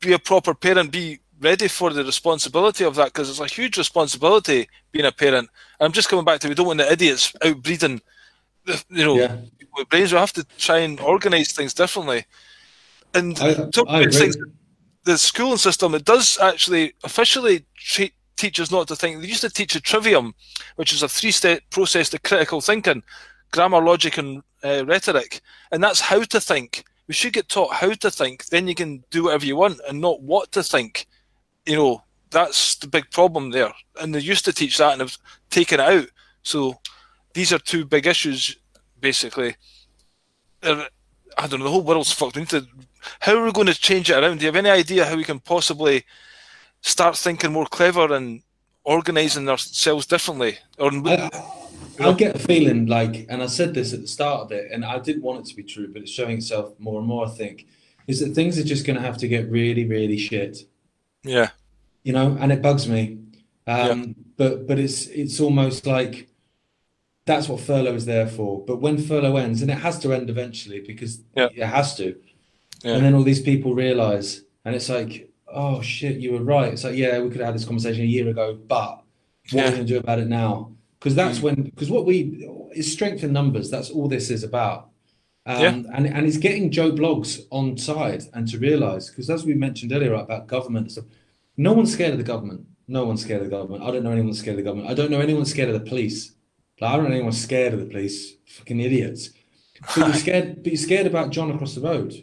[0.00, 3.78] be a proper parent, be ready for the responsibility of that because it's a huge
[3.78, 5.48] responsibility being a parent.
[5.78, 8.00] And I'm just coming back to we don't want the idiots outbreeding,
[8.66, 9.36] you know, Yeah.
[9.76, 10.12] with brains.
[10.12, 12.24] We have to try and organise things differently.
[13.14, 14.36] And I, I things,
[15.04, 19.20] the schooling system it does actually officially treat teachers not to think.
[19.20, 20.34] They used to teach a trivium,
[20.76, 23.02] which is a three-step process to critical thinking,
[23.50, 25.40] grammar, logic, and uh, rhetoric,
[25.72, 26.84] and that's how to think.
[27.06, 28.46] We should get taught how to think.
[28.46, 31.06] Then you can do whatever you want, and not what to think.
[31.68, 33.72] You know, that's the big problem there.
[34.00, 35.16] And they used to teach that, and have
[35.50, 36.08] taken it out.
[36.42, 36.80] So
[37.34, 38.56] these are two big issues,
[39.00, 39.56] basically.
[40.60, 40.88] They're-
[41.36, 41.66] I don't know.
[41.66, 42.34] The whole world's fucked.
[42.34, 42.66] We need to.
[43.20, 44.38] How are we going to change it around?
[44.38, 46.04] Do you have any idea how we can possibly
[46.80, 48.42] start thinking more clever and
[48.82, 50.58] organising ourselves differently?
[50.78, 51.30] Or I,
[52.00, 54.84] I get a feeling like, and I said this at the start of it, and
[54.84, 57.26] I didn't want it to be true, but it's showing itself more and more.
[57.26, 57.66] I think
[58.08, 60.66] is that things are just going to have to get really, really shit,
[61.22, 61.50] yeah,
[62.08, 63.18] you know, and it bugs me.
[63.66, 63.98] Um,
[64.40, 66.14] But but it's it's almost like
[67.26, 68.64] that's what furlough is there for.
[68.68, 71.48] But when furlough ends, and it has to end eventually because Yeah.
[71.62, 72.06] it has to,
[72.84, 72.94] Yeah.
[72.94, 74.28] and then all these people realize,
[74.64, 75.12] and it's like,
[75.62, 76.72] oh shit, you were right.
[76.72, 78.46] It's like, yeah, we could have had this conversation a year ago,
[78.76, 78.92] but
[79.52, 80.50] what are we going to do about it now?
[80.98, 82.16] Because that's when, because what we
[82.80, 83.66] is strength in numbers.
[83.74, 84.80] That's all this is about.
[85.50, 85.74] Um, Yeah.
[85.96, 89.90] and and it's getting Joe Bloggs on side and to realize, because as we mentioned
[89.92, 91.08] earlier about government and stuff,
[91.58, 92.64] no one's scared of the government.
[92.86, 93.82] No one's scared of the government.
[93.82, 94.88] I don't know anyone scared of the government.
[94.90, 96.32] I don't know anyone scared of the police.
[96.80, 98.32] Like, I don't know anyone scared of the police.
[98.46, 99.30] Fucking idiots.
[99.94, 100.62] But you're scared.
[100.62, 102.14] But you're scared about John across the road.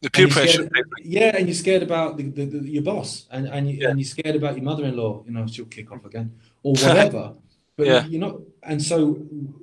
[0.00, 0.66] the peer pressure.
[0.66, 3.90] scared- yeah, and you're scared about the, the, the, your boss, and and, you, Yeah.
[3.90, 5.24] and you're scared about your mother-in-law.
[5.26, 6.32] You know, she'll kick off again,
[6.62, 7.34] or whatever.
[7.76, 8.06] But Yeah.
[8.06, 9.18] you're not, and so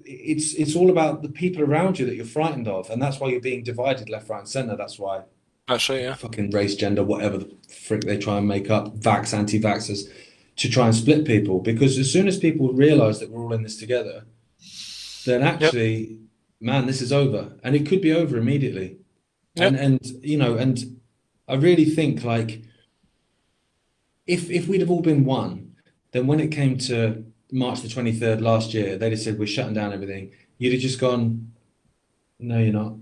[0.05, 3.29] it's it's all about the people around you that you're frightened of, and that's why
[3.29, 4.75] you're being divided left, right, and center.
[4.75, 5.23] That's why
[5.69, 5.89] Right.
[5.89, 10.11] Yeah, fucking race, gender, whatever the frick they try and make up, vax, anti-vaxxers,
[10.57, 11.59] to try and split people.
[11.59, 14.25] Because as soon as people realize that we're all in this together,
[15.25, 16.19] then actually,
[16.59, 18.97] man, this is over, and it could be over immediately.
[19.55, 20.99] And and you know, and
[21.47, 22.63] I really think like
[24.25, 25.75] if if we'd have all been one,
[26.11, 29.47] then when it came to March the twenty third last year, they'd have said we're
[29.47, 30.31] shutting down everything.
[30.57, 31.51] You'd have just gone,
[32.39, 32.93] no, you're not,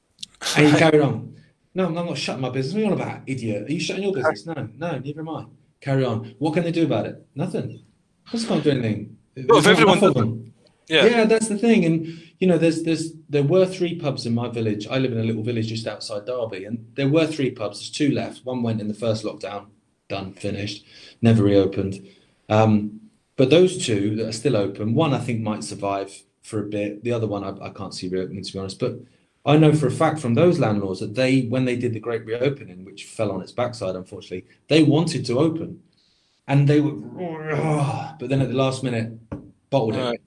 [0.56, 1.36] and you carried on.
[1.74, 2.74] No, I'm not shutting my business.
[2.74, 3.68] What are you on about, idiot?
[3.68, 4.46] Are you shutting your business?
[4.46, 5.46] No, no, neither am I.
[5.80, 6.34] Carry on.
[6.38, 7.24] What can they do about it?
[7.34, 7.82] Nothing.
[8.26, 9.16] I Just can't do anything.
[9.48, 10.52] Well, if everyone enough of them.
[10.88, 11.84] yeah, Yeah, that's the thing.
[11.84, 12.06] And
[12.40, 14.86] you know, there's there's there were three pubs in my village.
[14.88, 17.78] I live in a little village just outside Derby, and there were three pubs.
[17.78, 18.44] There's two left.
[18.44, 19.66] One went in the first lockdown,
[20.08, 20.84] done, finished,
[21.22, 22.06] never reopened.
[22.48, 23.00] Um,
[23.36, 27.04] but those two that are still open, one I think might survive for a bit.
[27.04, 28.78] The other one I, I can't see reopening to be honest.
[28.80, 28.98] But
[29.46, 32.24] I know for a fact from those landlords that they, when they did the great
[32.26, 35.82] reopening, which fell on its backside, unfortunately, they wanted to open,
[36.46, 36.92] and they were,
[38.20, 39.12] but then at the last minute,
[39.70, 40.20] bottled it.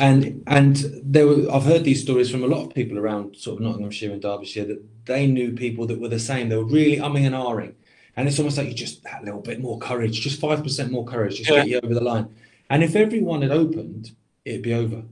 [0.00, 3.56] And and there were I've heard these stories from a lot of people around sort
[3.58, 6.48] of Nottinghamshire and Derbyshire that they knew people that were the same.
[6.48, 7.74] They were really umming and ahhing.
[8.16, 11.04] And it's almost like you just that little bit more courage, just five percent more
[11.04, 11.56] courage, just Yeah.
[11.58, 12.28] get you over the line.
[12.70, 14.12] And if everyone had opened,
[14.44, 15.02] it'd be over.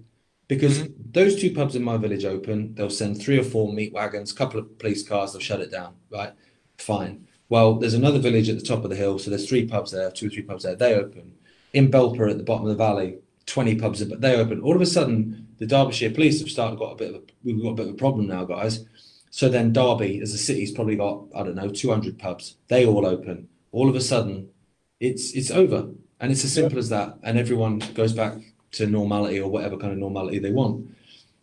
[0.50, 1.02] Because mm-hmm.
[1.12, 4.34] those two pubs in my village open, they'll send three or four meat wagons, a
[4.34, 6.32] couple of police cars, they'll shut it down, right?
[6.76, 7.28] Fine.
[7.48, 10.10] Well, there's another village at the top of the hill, so there's three pubs there,
[10.10, 10.74] two or three pubs there.
[10.74, 11.34] They open.
[11.72, 14.60] In Belper at the bottom of the valley, 20 pubs, but they open.
[14.60, 17.62] All of a sudden, the Derbyshire police have started got a bit of a, we've
[17.62, 18.84] got a bit of a problem now, guys.
[19.30, 22.56] So then Derby, as a city's probably got, I don't know, 200 pubs.
[22.66, 23.48] They all open.
[23.70, 24.48] All of a sudden,
[24.98, 25.90] it's it's over.
[26.18, 27.18] And it's as simple as that.
[27.22, 28.34] And everyone goes back
[28.72, 30.86] to normality or whatever kind of normality they want.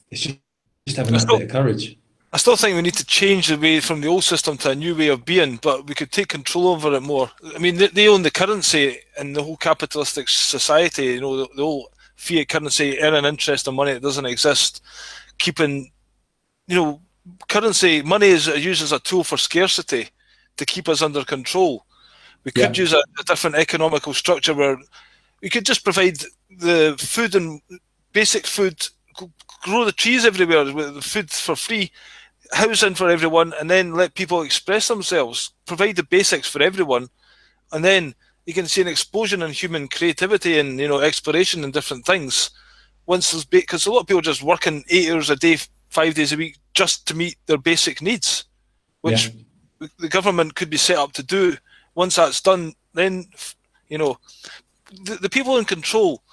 [0.09, 0.39] It's just,
[0.85, 1.97] just having that bit of courage.
[2.33, 4.75] I still think we need to change the way from the old system to a
[4.75, 7.31] new way of being, but we could take control over it more.
[7.55, 11.05] I mean, they, they own the currency in the whole capitalistic society.
[11.05, 14.83] You know, the, the whole fiat currency earning interest on money that doesn't exist,
[15.37, 15.91] keeping,
[16.67, 17.01] you know,
[17.47, 20.09] currency money is used as a tool for scarcity
[20.57, 21.85] to keep us under control.
[22.43, 22.83] We could Yeah.
[22.83, 24.77] use a, a different economical structure where
[25.41, 26.17] we could just provide
[26.49, 27.61] the food and
[28.13, 28.87] basic food,
[29.63, 31.91] grow the trees everywhere with the food for free,
[32.51, 35.51] housing for everyone, and then let people express themselves.
[35.65, 37.09] Provide the basics for everyone,
[37.71, 41.73] and then you can see an explosion in human creativity and you know exploration and
[41.73, 42.49] different things.
[43.05, 45.57] Once there's because a lot of people just working eight hours a day,
[45.89, 48.45] five days a week, just to meet their basic needs,
[49.01, 49.31] which
[49.79, 49.87] yeah.
[49.99, 51.55] the government could be set up to do.
[51.95, 53.25] Once that's done, then
[53.89, 54.17] you know
[55.03, 56.23] the, the people in control.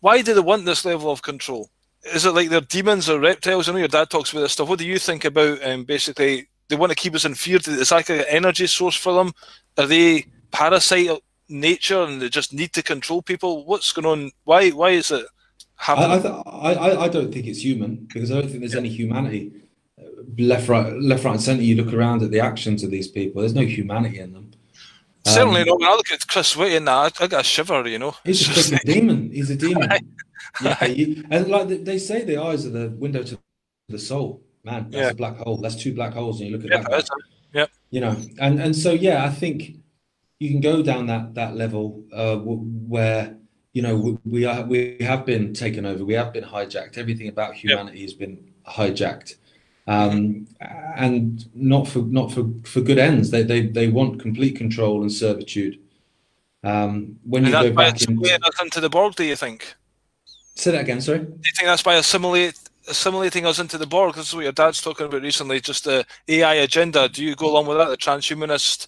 [0.00, 1.70] Why do they want this level of control?
[2.14, 3.68] Is it like they're demons or reptiles?
[3.68, 4.68] I know your dad talks about this stuff.
[4.68, 7.56] What do you think about um, basically they want to keep us in fear?
[7.56, 9.32] Is that like an energy source for them?
[9.76, 11.10] Are they parasite
[11.48, 13.66] nature and they just need to control people?
[13.66, 14.30] What's going on?
[14.44, 15.26] Why why is it
[15.76, 16.24] happening?
[16.46, 19.52] I, I, I don't think it's human because I don't think there's any humanity.
[20.38, 21.62] Left, right, left, right, and centre.
[21.62, 23.40] You look around at the actions of these people.
[23.40, 24.49] There's no humanity in them.
[25.26, 25.80] Certainly um, not.
[25.80, 27.86] When I look at Chris Whitty and that, I, I got a shiver.
[27.88, 29.30] You know, he's just like a demon.
[29.30, 29.90] He's a demon.
[30.62, 33.38] yeah, you, and like they say, the eyes are the window to
[33.88, 34.42] the soul.
[34.64, 35.10] Man, that's yeah.
[35.10, 35.56] a black hole.
[35.56, 37.08] That's two black holes, and you look at yeah, that.
[37.52, 37.66] Yeah.
[37.90, 39.76] You know, and and so yeah, I think
[40.38, 43.36] you can go down that that level uh, where
[43.72, 47.28] you know we, we are we have been taken over we have been hijacked everything
[47.28, 48.08] about humanity yep.
[48.08, 49.36] has been hijacked
[49.90, 50.46] um,
[50.96, 55.12] and not for not for for good ends they they, they want complete control and
[55.12, 55.78] servitude
[56.62, 59.74] um, when and you go back into, into the Borg do you think
[60.54, 64.14] say that again sorry do you think that's by assimilate assimilating us into the Borg
[64.14, 67.50] this is what your dad's talking about recently just the AI agenda do you go
[67.50, 68.86] along with that the transhumanist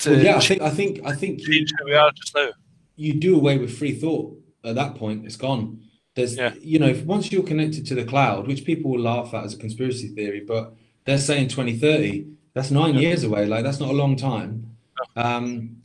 [0.00, 2.50] to well, yeah, I think I think I think you, we are just now.
[2.96, 5.26] You do away with free thought at that point.
[5.26, 5.82] It's gone.
[6.14, 6.54] There's yeah.
[6.60, 9.54] you know if once you're connected to the cloud, which people will laugh at as
[9.54, 12.26] a conspiracy theory, but they're saying 2030.
[12.52, 13.00] That's nine yeah.
[13.00, 13.46] years away.
[13.46, 14.76] Like that's not a long time.
[15.16, 15.76] Um,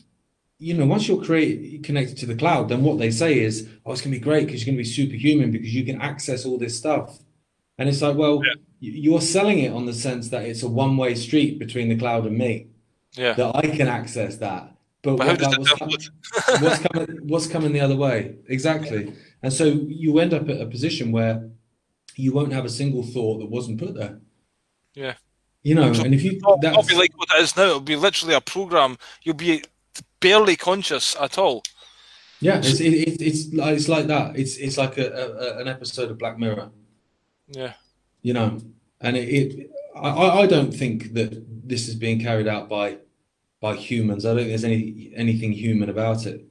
[0.57, 3.91] you know, once you're create, connected to the cloud, then what they say is, oh,
[3.91, 6.77] it's gonna be great because you're gonna be superhuman because you can access all this
[6.77, 7.19] stuff.
[7.77, 8.53] And it's like, well, yeah.
[8.79, 12.37] you're selling it on the sense that it's a one-way street between the cloud and
[12.37, 12.67] me
[13.13, 13.33] yeah.
[13.33, 14.71] that I can access that.
[15.01, 15.97] But, but what, what's, coming,
[16.61, 18.35] what's, coming, what's coming the other way?
[18.47, 19.13] Exactly.
[19.45, 21.47] And so you end up at a position where
[22.15, 24.19] you won't have a single thought that wasn't put there.
[24.95, 25.13] Yeah.
[25.61, 27.65] You know, so and if you that'll be like what it is now.
[27.65, 28.97] It'll be literally a program.
[29.21, 29.63] You'll be
[30.19, 31.61] barely conscious at all.
[32.41, 34.35] Yeah, it's it, it, it's it's like that.
[34.35, 36.71] It's it's like a, a, an episode of Black Mirror.
[37.47, 37.73] Yeah.
[38.23, 38.57] You know,
[39.01, 42.97] and it, it I I don't think that this is being carried out by
[43.61, 44.25] by humans.
[44.25, 46.47] I don't think there's any anything human about it.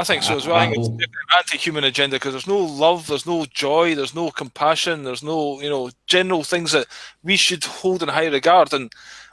[0.00, 0.56] I think so as well.
[0.56, 4.14] I think it's uh, an anti-human agenda because there's no love, there's no joy, there's
[4.14, 6.86] no compassion, there's no you know general things that
[7.22, 8.72] we should hold in high regard.
[8.72, 8.92] And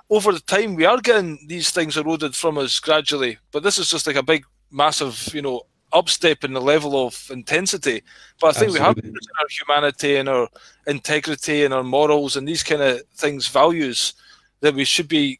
[0.09, 3.37] over the time, we are getting these things eroded from us gradually.
[3.51, 5.61] But this is just like a big, massive, you know,
[5.93, 8.03] upstep in the level of intensity.
[8.41, 9.11] But I think Absolutely.
[9.11, 10.49] we have our humanity and our
[10.85, 14.13] integrity and our morals and these kind of things, values
[14.61, 15.39] that we should be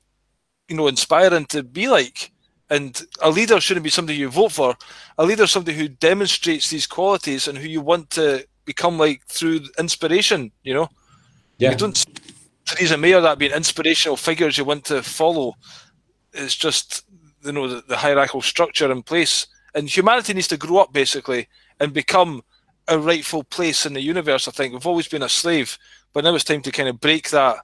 [0.68, 2.32] you know, inspiring to be like.
[2.70, 4.76] And a leader shouldn't be somebody you vote for.
[5.18, 9.26] A leader is somebody who demonstrates these qualities and who you want to become like
[9.28, 10.90] through inspiration, you know?
[11.58, 11.72] Yeah.
[11.72, 12.06] You don't
[12.66, 15.56] Theresa May or that being inspirational figures you want to follow.
[16.34, 17.06] It's just,
[17.44, 19.48] you know, the, the hierarchical structure in place.
[19.74, 21.48] And humanity needs to grow up basically
[21.80, 22.42] and become
[22.90, 24.74] a rightful place in the universe, I think.
[24.74, 25.78] We've always been a slave,
[26.14, 27.60] but now it's time to kind of break that.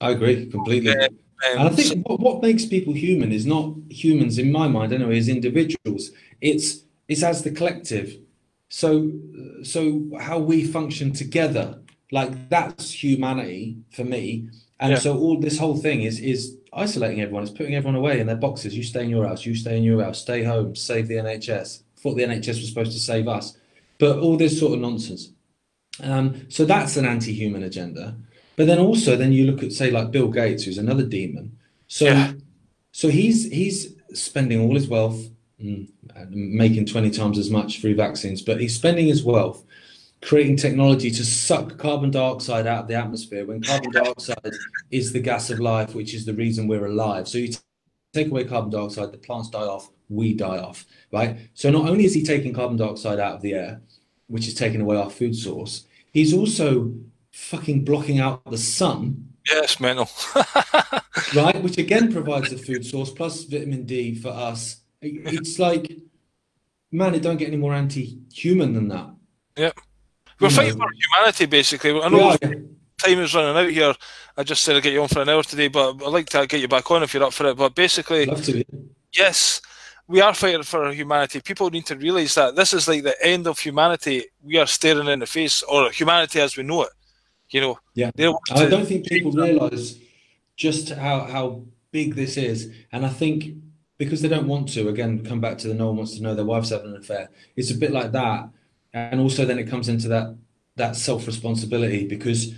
[0.00, 0.96] I agree completely.
[0.96, 1.08] Uh,
[1.46, 5.18] and I think what, what makes people human is not humans in my mind anyway,
[5.18, 6.10] as individuals.
[6.40, 8.18] It's it's as the collective.
[8.68, 9.12] So
[9.62, 11.78] so how we function together,
[12.12, 14.48] like that's humanity for me.
[14.80, 14.98] And yeah.
[14.98, 18.36] so all this whole thing is is isolating everyone, it's putting everyone away in their
[18.36, 18.76] boxes.
[18.76, 21.82] You stay in your house, you stay in your house, stay home, save the NHS.
[21.98, 23.56] Thought the NHS was supposed to save us.
[23.98, 25.32] But all this sort of nonsense.
[26.00, 28.16] Um, so that's an anti-human agenda.
[28.58, 31.56] But then also, then you look at say like Bill Gates, who's another demon.
[31.86, 32.32] So, yeah.
[32.90, 35.30] so he's he's spending all his wealth,
[35.62, 35.88] mm,
[36.28, 39.64] making twenty times as much through vaccines, but he's spending his wealth
[40.22, 44.52] creating technology to suck carbon dioxide out of the atmosphere when carbon dioxide
[44.90, 47.28] is the gas of life, which is the reason we're alive.
[47.28, 47.54] So you
[48.12, 51.36] take away carbon dioxide, the plants die off, we die off, right?
[51.54, 53.82] So not only is he taking carbon dioxide out of the air,
[54.26, 56.92] which is taking away our food source, he's also
[57.38, 59.28] fucking blocking out the sun.
[59.48, 60.08] Yes, mental.
[61.34, 64.82] right, which again provides a food source plus vitamin D for us.
[65.00, 65.90] It's like,
[66.92, 69.14] man, it don't get any more anti-human than that.
[69.56, 69.78] Yep.
[70.40, 70.84] We're you fighting know.
[70.84, 72.00] for humanity, basically.
[72.00, 72.50] I know yeah.
[72.98, 73.94] time is running out here.
[74.36, 76.46] I just said I'd get you on for an hour today, but I'd like to
[76.46, 77.56] get you back on if you're up for it.
[77.56, 78.28] But basically,
[79.16, 79.62] yes,
[80.06, 81.40] we are fighting for humanity.
[81.40, 84.26] People need to realize that this is like the end of humanity.
[84.42, 86.90] We are staring in the face, or humanity as we know it.
[87.50, 88.10] You know, yeah.
[88.50, 89.98] I don't think people realise
[90.56, 93.54] just how how big this is, and I think
[93.96, 94.88] because they don't want to.
[94.88, 97.30] Again, come back to the no one wants to know their wife's having an affair.
[97.56, 98.48] It's a bit like that,
[98.92, 100.36] and also then it comes into that
[100.76, 102.54] that self responsibility because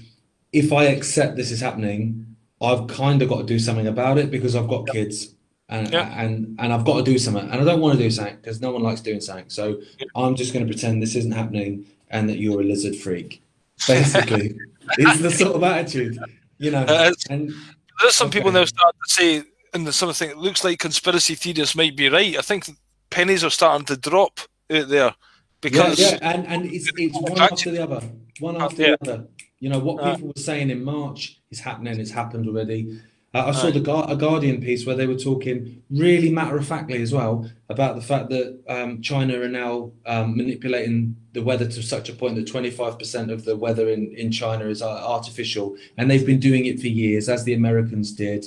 [0.53, 4.31] if I accept this is happening, I've kind of got to do something about it
[4.31, 5.35] because I've got kids
[5.71, 8.37] and and and I've got to do something, and I don't want to do something
[8.37, 9.49] because no one likes doing something.
[9.49, 9.81] So
[10.15, 13.43] I'm just going to pretend this isn't happening and that you're a lizard freak.
[13.87, 14.59] Basically,
[14.99, 16.19] it's the sort of attitude,
[16.59, 16.83] you know.
[16.83, 17.53] Uh, and
[18.01, 18.39] there's some okay.
[18.39, 19.43] people now start to say,
[19.75, 22.37] and there's something it looks like conspiracy theorists might be right.
[22.37, 22.69] I think
[23.11, 24.41] pennies are starting to drop
[24.73, 25.15] out there
[25.61, 26.31] because yeah, yeah.
[26.31, 28.03] and and it's it's one after the other,
[28.41, 28.97] one after yeah.
[29.01, 29.27] the other.
[29.59, 32.01] You know what people were saying in March is happening.
[32.01, 32.99] It's happened already.
[33.33, 33.79] Uh, I saw the
[34.09, 38.03] a Guardian piece where they were talking really matter of factly as well about the
[38.03, 42.47] fact that um, China are now um, manipulating the weather to such a point that
[42.47, 46.81] 25% of the weather in, in China is uh, artificial, and they've been doing it
[46.81, 48.47] for years, as the Americans did.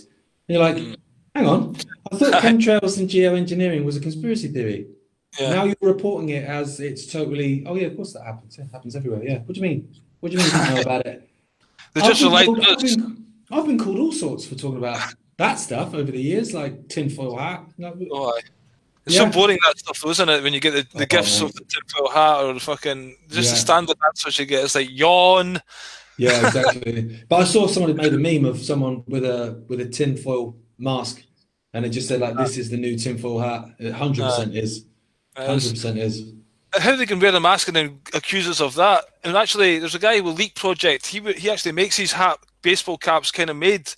[0.50, 0.98] And you're like, mm.
[1.34, 1.78] hang on,
[2.12, 4.88] I thought chemtrails and geoengineering was a conspiracy theory.
[5.40, 5.50] Yeah.
[5.54, 7.64] Now you're reporting it as it's totally.
[7.66, 8.60] Oh yeah, of course that happens.
[8.60, 9.24] It happens everywhere.
[9.24, 9.40] Yeah.
[9.40, 9.96] What do you mean?
[10.20, 11.30] What do you mean you know about it?
[11.94, 12.50] They're just like.
[13.54, 17.38] I've been called all sorts for talking about that stuff over the years, like tinfoil
[17.38, 17.66] hat.
[18.12, 18.40] oh,
[19.06, 19.30] it's yeah.
[19.30, 20.44] so boring that stuff, though, isn't it?
[20.44, 21.50] When you get the, the oh, gifts man.
[21.50, 23.54] of the tinfoil hat or the fucking just yeah.
[23.54, 24.64] the standard answers you get.
[24.64, 25.62] It's like yawn.
[26.18, 27.24] Yeah, exactly.
[27.28, 31.24] but I saw someone made a meme of someone with a with a tinfoil mask,
[31.74, 32.44] and it just said like, ah.
[32.44, 33.92] "This is the new tinfoil hat." Ah.
[33.92, 34.86] Hundred percent is.
[35.36, 36.34] Hundred percent is.
[36.80, 39.06] How they can wear a mask and then accuse us of that?
[39.24, 41.08] And actually, there's a guy with Leak Project.
[41.08, 43.94] He he actually makes his hat baseball caps kind of made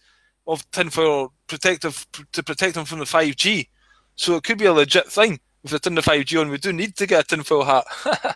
[0.48, 3.68] of tinfoil protective to protect them from the 5G.
[4.16, 5.40] So it could be a legit thing.
[5.64, 7.86] If they turn the 5G on, we do need to get a tinfoil hat.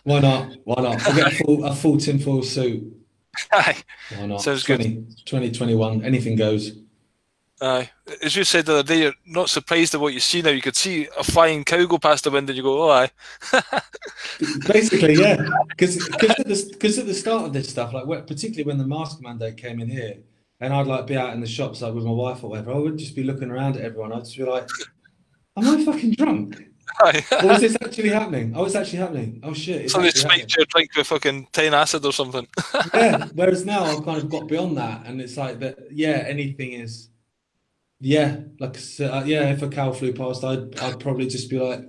[0.04, 0.52] Why not?
[0.64, 1.06] Why not?
[1.06, 2.82] We'll get a full, a full tinfoil suit.
[3.50, 4.42] Why not?
[4.42, 5.16] Sounds 20, good.
[5.26, 6.72] 2021, anything goes.
[7.60, 7.90] Aye.
[8.22, 10.50] As you said the other day, you're not surprised at what you see now.
[10.50, 13.10] You could see a flying cow go past the window and you go, oh, aye.
[14.66, 15.36] Basically, yeah.
[15.68, 19.58] Because at, the, at the start of this stuff, like particularly when the mask mandate
[19.58, 20.16] came in here,
[20.60, 22.78] and I'd like be out in the shops like with my wife or whatever, I
[22.78, 24.12] would just be looking around at everyone.
[24.12, 24.68] I'd just be like,
[25.56, 26.64] am I fucking drunk?
[27.02, 28.52] or is this actually happening?
[28.56, 29.40] Oh, it's actually happening.
[29.42, 29.90] Oh shit!
[29.90, 32.46] Somebody spiked your drink with fucking ten acid or something.
[32.94, 33.28] yeah.
[33.34, 35.78] Whereas now I've kind of got beyond that, and it's like that.
[35.90, 37.09] Yeah, anything is
[38.00, 41.84] yeah, like uh, yeah, if a cow flew past, I'd I'd probably just be like,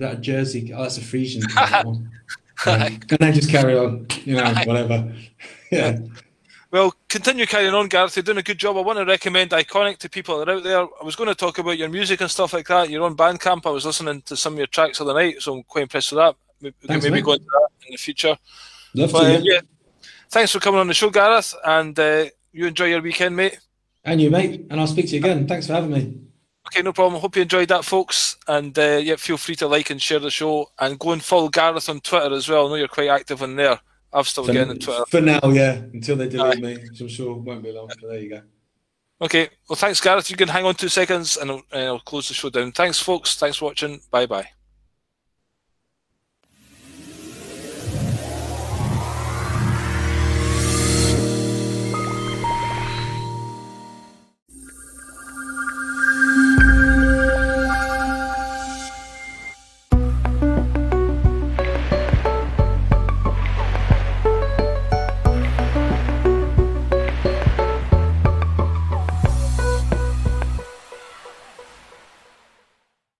[0.00, 0.72] that a Jersey?
[0.74, 1.44] Oh, that's a Friesian
[1.84, 2.10] one.
[2.66, 5.10] Um, and then just carry on, you know, whatever.
[5.72, 5.98] yeah.
[6.70, 8.16] Well, continue carrying on, Gareth.
[8.16, 8.76] You're doing a good job.
[8.76, 10.80] I want to recommend Ickonic to people that are out there.
[10.80, 12.90] I was going to talk about your music and stuff like that.
[12.90, 13.64] You're on Bandcamp.
[13.64, 16.12] I was listening to some of your tracks the other night, so I'm quite impressed
[16.12, 16.36] with that.
[16.60, 18.36] We Thanks, maybe go into that in the future.
[18.94, 19.54] Love but, to, yeah.
[19.54, 19.60] yeah.
[20.28, 23.58] Thanks for coming on the show, Gareth, and uh, you enjoy your weekend, mate.
[24.04, 24.66] And you, mate.
[24.70, 25.46] And I'll speak to you again.
[25.46, 26.20] Thanks for having me.
[26.66, 27.20] Okay, no problem.
[27.20, 28.36] Hope you enjoyed that, folks.
[28.46, 31.48] And uh, yeah, feel free to like and share the show and go and follow
[31.48, 32.66] Gareth on Twitter as well.
[32.66, 33.80] I know you're quite active on there.
[34.12, 35.04] I've still for, getting on Twitter.
[35.08, 36.60] For now, yeah, until they delete Aye.
[36.60, 37.88] me, which I'm sure won't be long.
[37.88, 38.42] But there you go.
[39.22, 40.30] Okay, well, thanks, Gareth.
[40.30, 42.72] You can hang on two seconds and I'll, and I'll close the show down.
[42.72, 43.36] Thanks, folks.
[43.36, 44.00] Thanks for watching.
[44.10, 44.48] Bye bye.